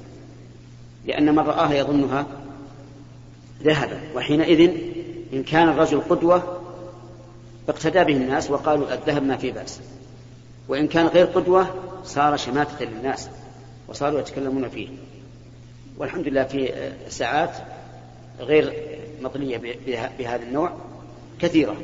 لأن 1.07 1.35
من 1.35 1.39
رآها 1.39 1.75
يظنها 1.75 2.27
ذهبا. 3.63 4.01
وحينئذ 4.15 4.71
إن 5.33 5.43
كان 5.43 5.69
الرجل 5.69 6.01
قدوة 6.01 6.61
اقتدى 7.69 8.05
به 8.05 8.17
الناس 8.17 8.51
وقالوا 8.51 8.95
الذهب 8.95 9.23
ما 9.23 9.37
فيه 9.37 9.53
بأس. 9.53 9.81
وإن 10.69 10.89
كان 10.89 11.07
غير 11.07 11.27
قدوة 11.27 11.67
صار 12.05 12.37
شماتة 12.37 12.85
للناس 12.85 13.29
وصاروا 13.89 14.21
يتكلمون 14.21 14.69
فيه. 14.69 14.89
والحمد 15.99 16.29
لله 16.29 16.45
في 16.45 16.93
ساعات 17.09 17.51
غير 18.41 18.73
مطلية 19.23 19.61
بهذا 20.19 20.43
النوع 20.43 20.73
كثيرة. 21.41 21.77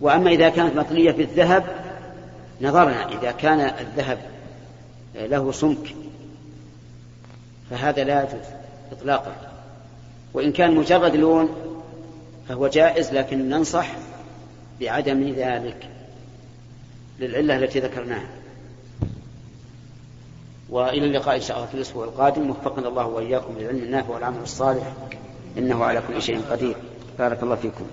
وأما 0.00 0.30
إذا 0.30 0.48
كانت 0.48 0.76
مطلية 0.76 1.10
بالذهب 1.10 1.64
نظرنا 2.60 3.08
إذا 3.08 3.30
كان 3.30 3.60
الذهب 3.60 4.18
له 5.14 5.52
سمك 5.52 5.94
فهذا 7.70 8.04
لا 8.04 8.22
يجوز 8.22 8.46
إطلاقا. 8.92 9.36
وإن 10.34 10.52
كان 10.52 10.74
مجرد 10.74 11.16
لون 11.16 11.48
فهو 12.48 12.68
جائز 12.68 13.12
لكن 13.12 13.48
ننصح 13.48 13.86
بعدم 14.80 15.34
ذلك 15.36 15.88
للعلة 17.20 17.56
التي 17.56 17.80
ذكرناها. 17.80 18.28
وإلى 20.68 21.06
اللقاء 21.06 21.36
إن 21.36 21.40
شاء 21.40 21.56
الله 21.56 21.68
في 21.68 21.74
الأسبوع 21.74 22.04
القادم. 22.04 22.50
وفقنا 22.50 22.88
الله 22.88 23.06
وإياكم 23.06 23.54
للعلم 23.58 23.78
النافع 23.78 24.14
والعمل 24.14 24.42
الصالح. 24.42 24.92
إنه 25.58 25.84
على 25.84 26.02
كل 26.08 26.22
شيء 26.22 26.40
قدير. 26.50 26.76
بارك 27.18 27.42
الله 27.42 27.54
فيكم. 27.54 27.86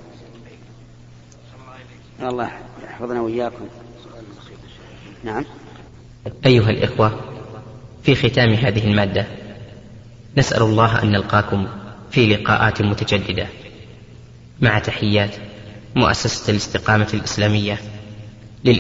الله 2.22 2.52
يحفظنا 2.84 3.22
وإياكم. 3.22 3.68
نعم. 5.24 5.46
أيها 6.46 6.70
الإخوة 6.70 7.20
في 8.04 8.16
ختام 8.16 8.54
هذه 8.54 8.88
المادة 8.88 9.26
نسأل 10.38 10.62
الله 10.62 11.04
أن 11.04 11.12
نلقاكم 11.12 11.68
في 12.12 12.28
لقاءات 12.28 12.82
متجددة. 12.82 13.48
مع 14.62 14.80
تحيات 14.80 15.36
مؤسسة 15.96 16.52
الاستقامة 16.52 17.08
الإسلامية. 17.14 17.78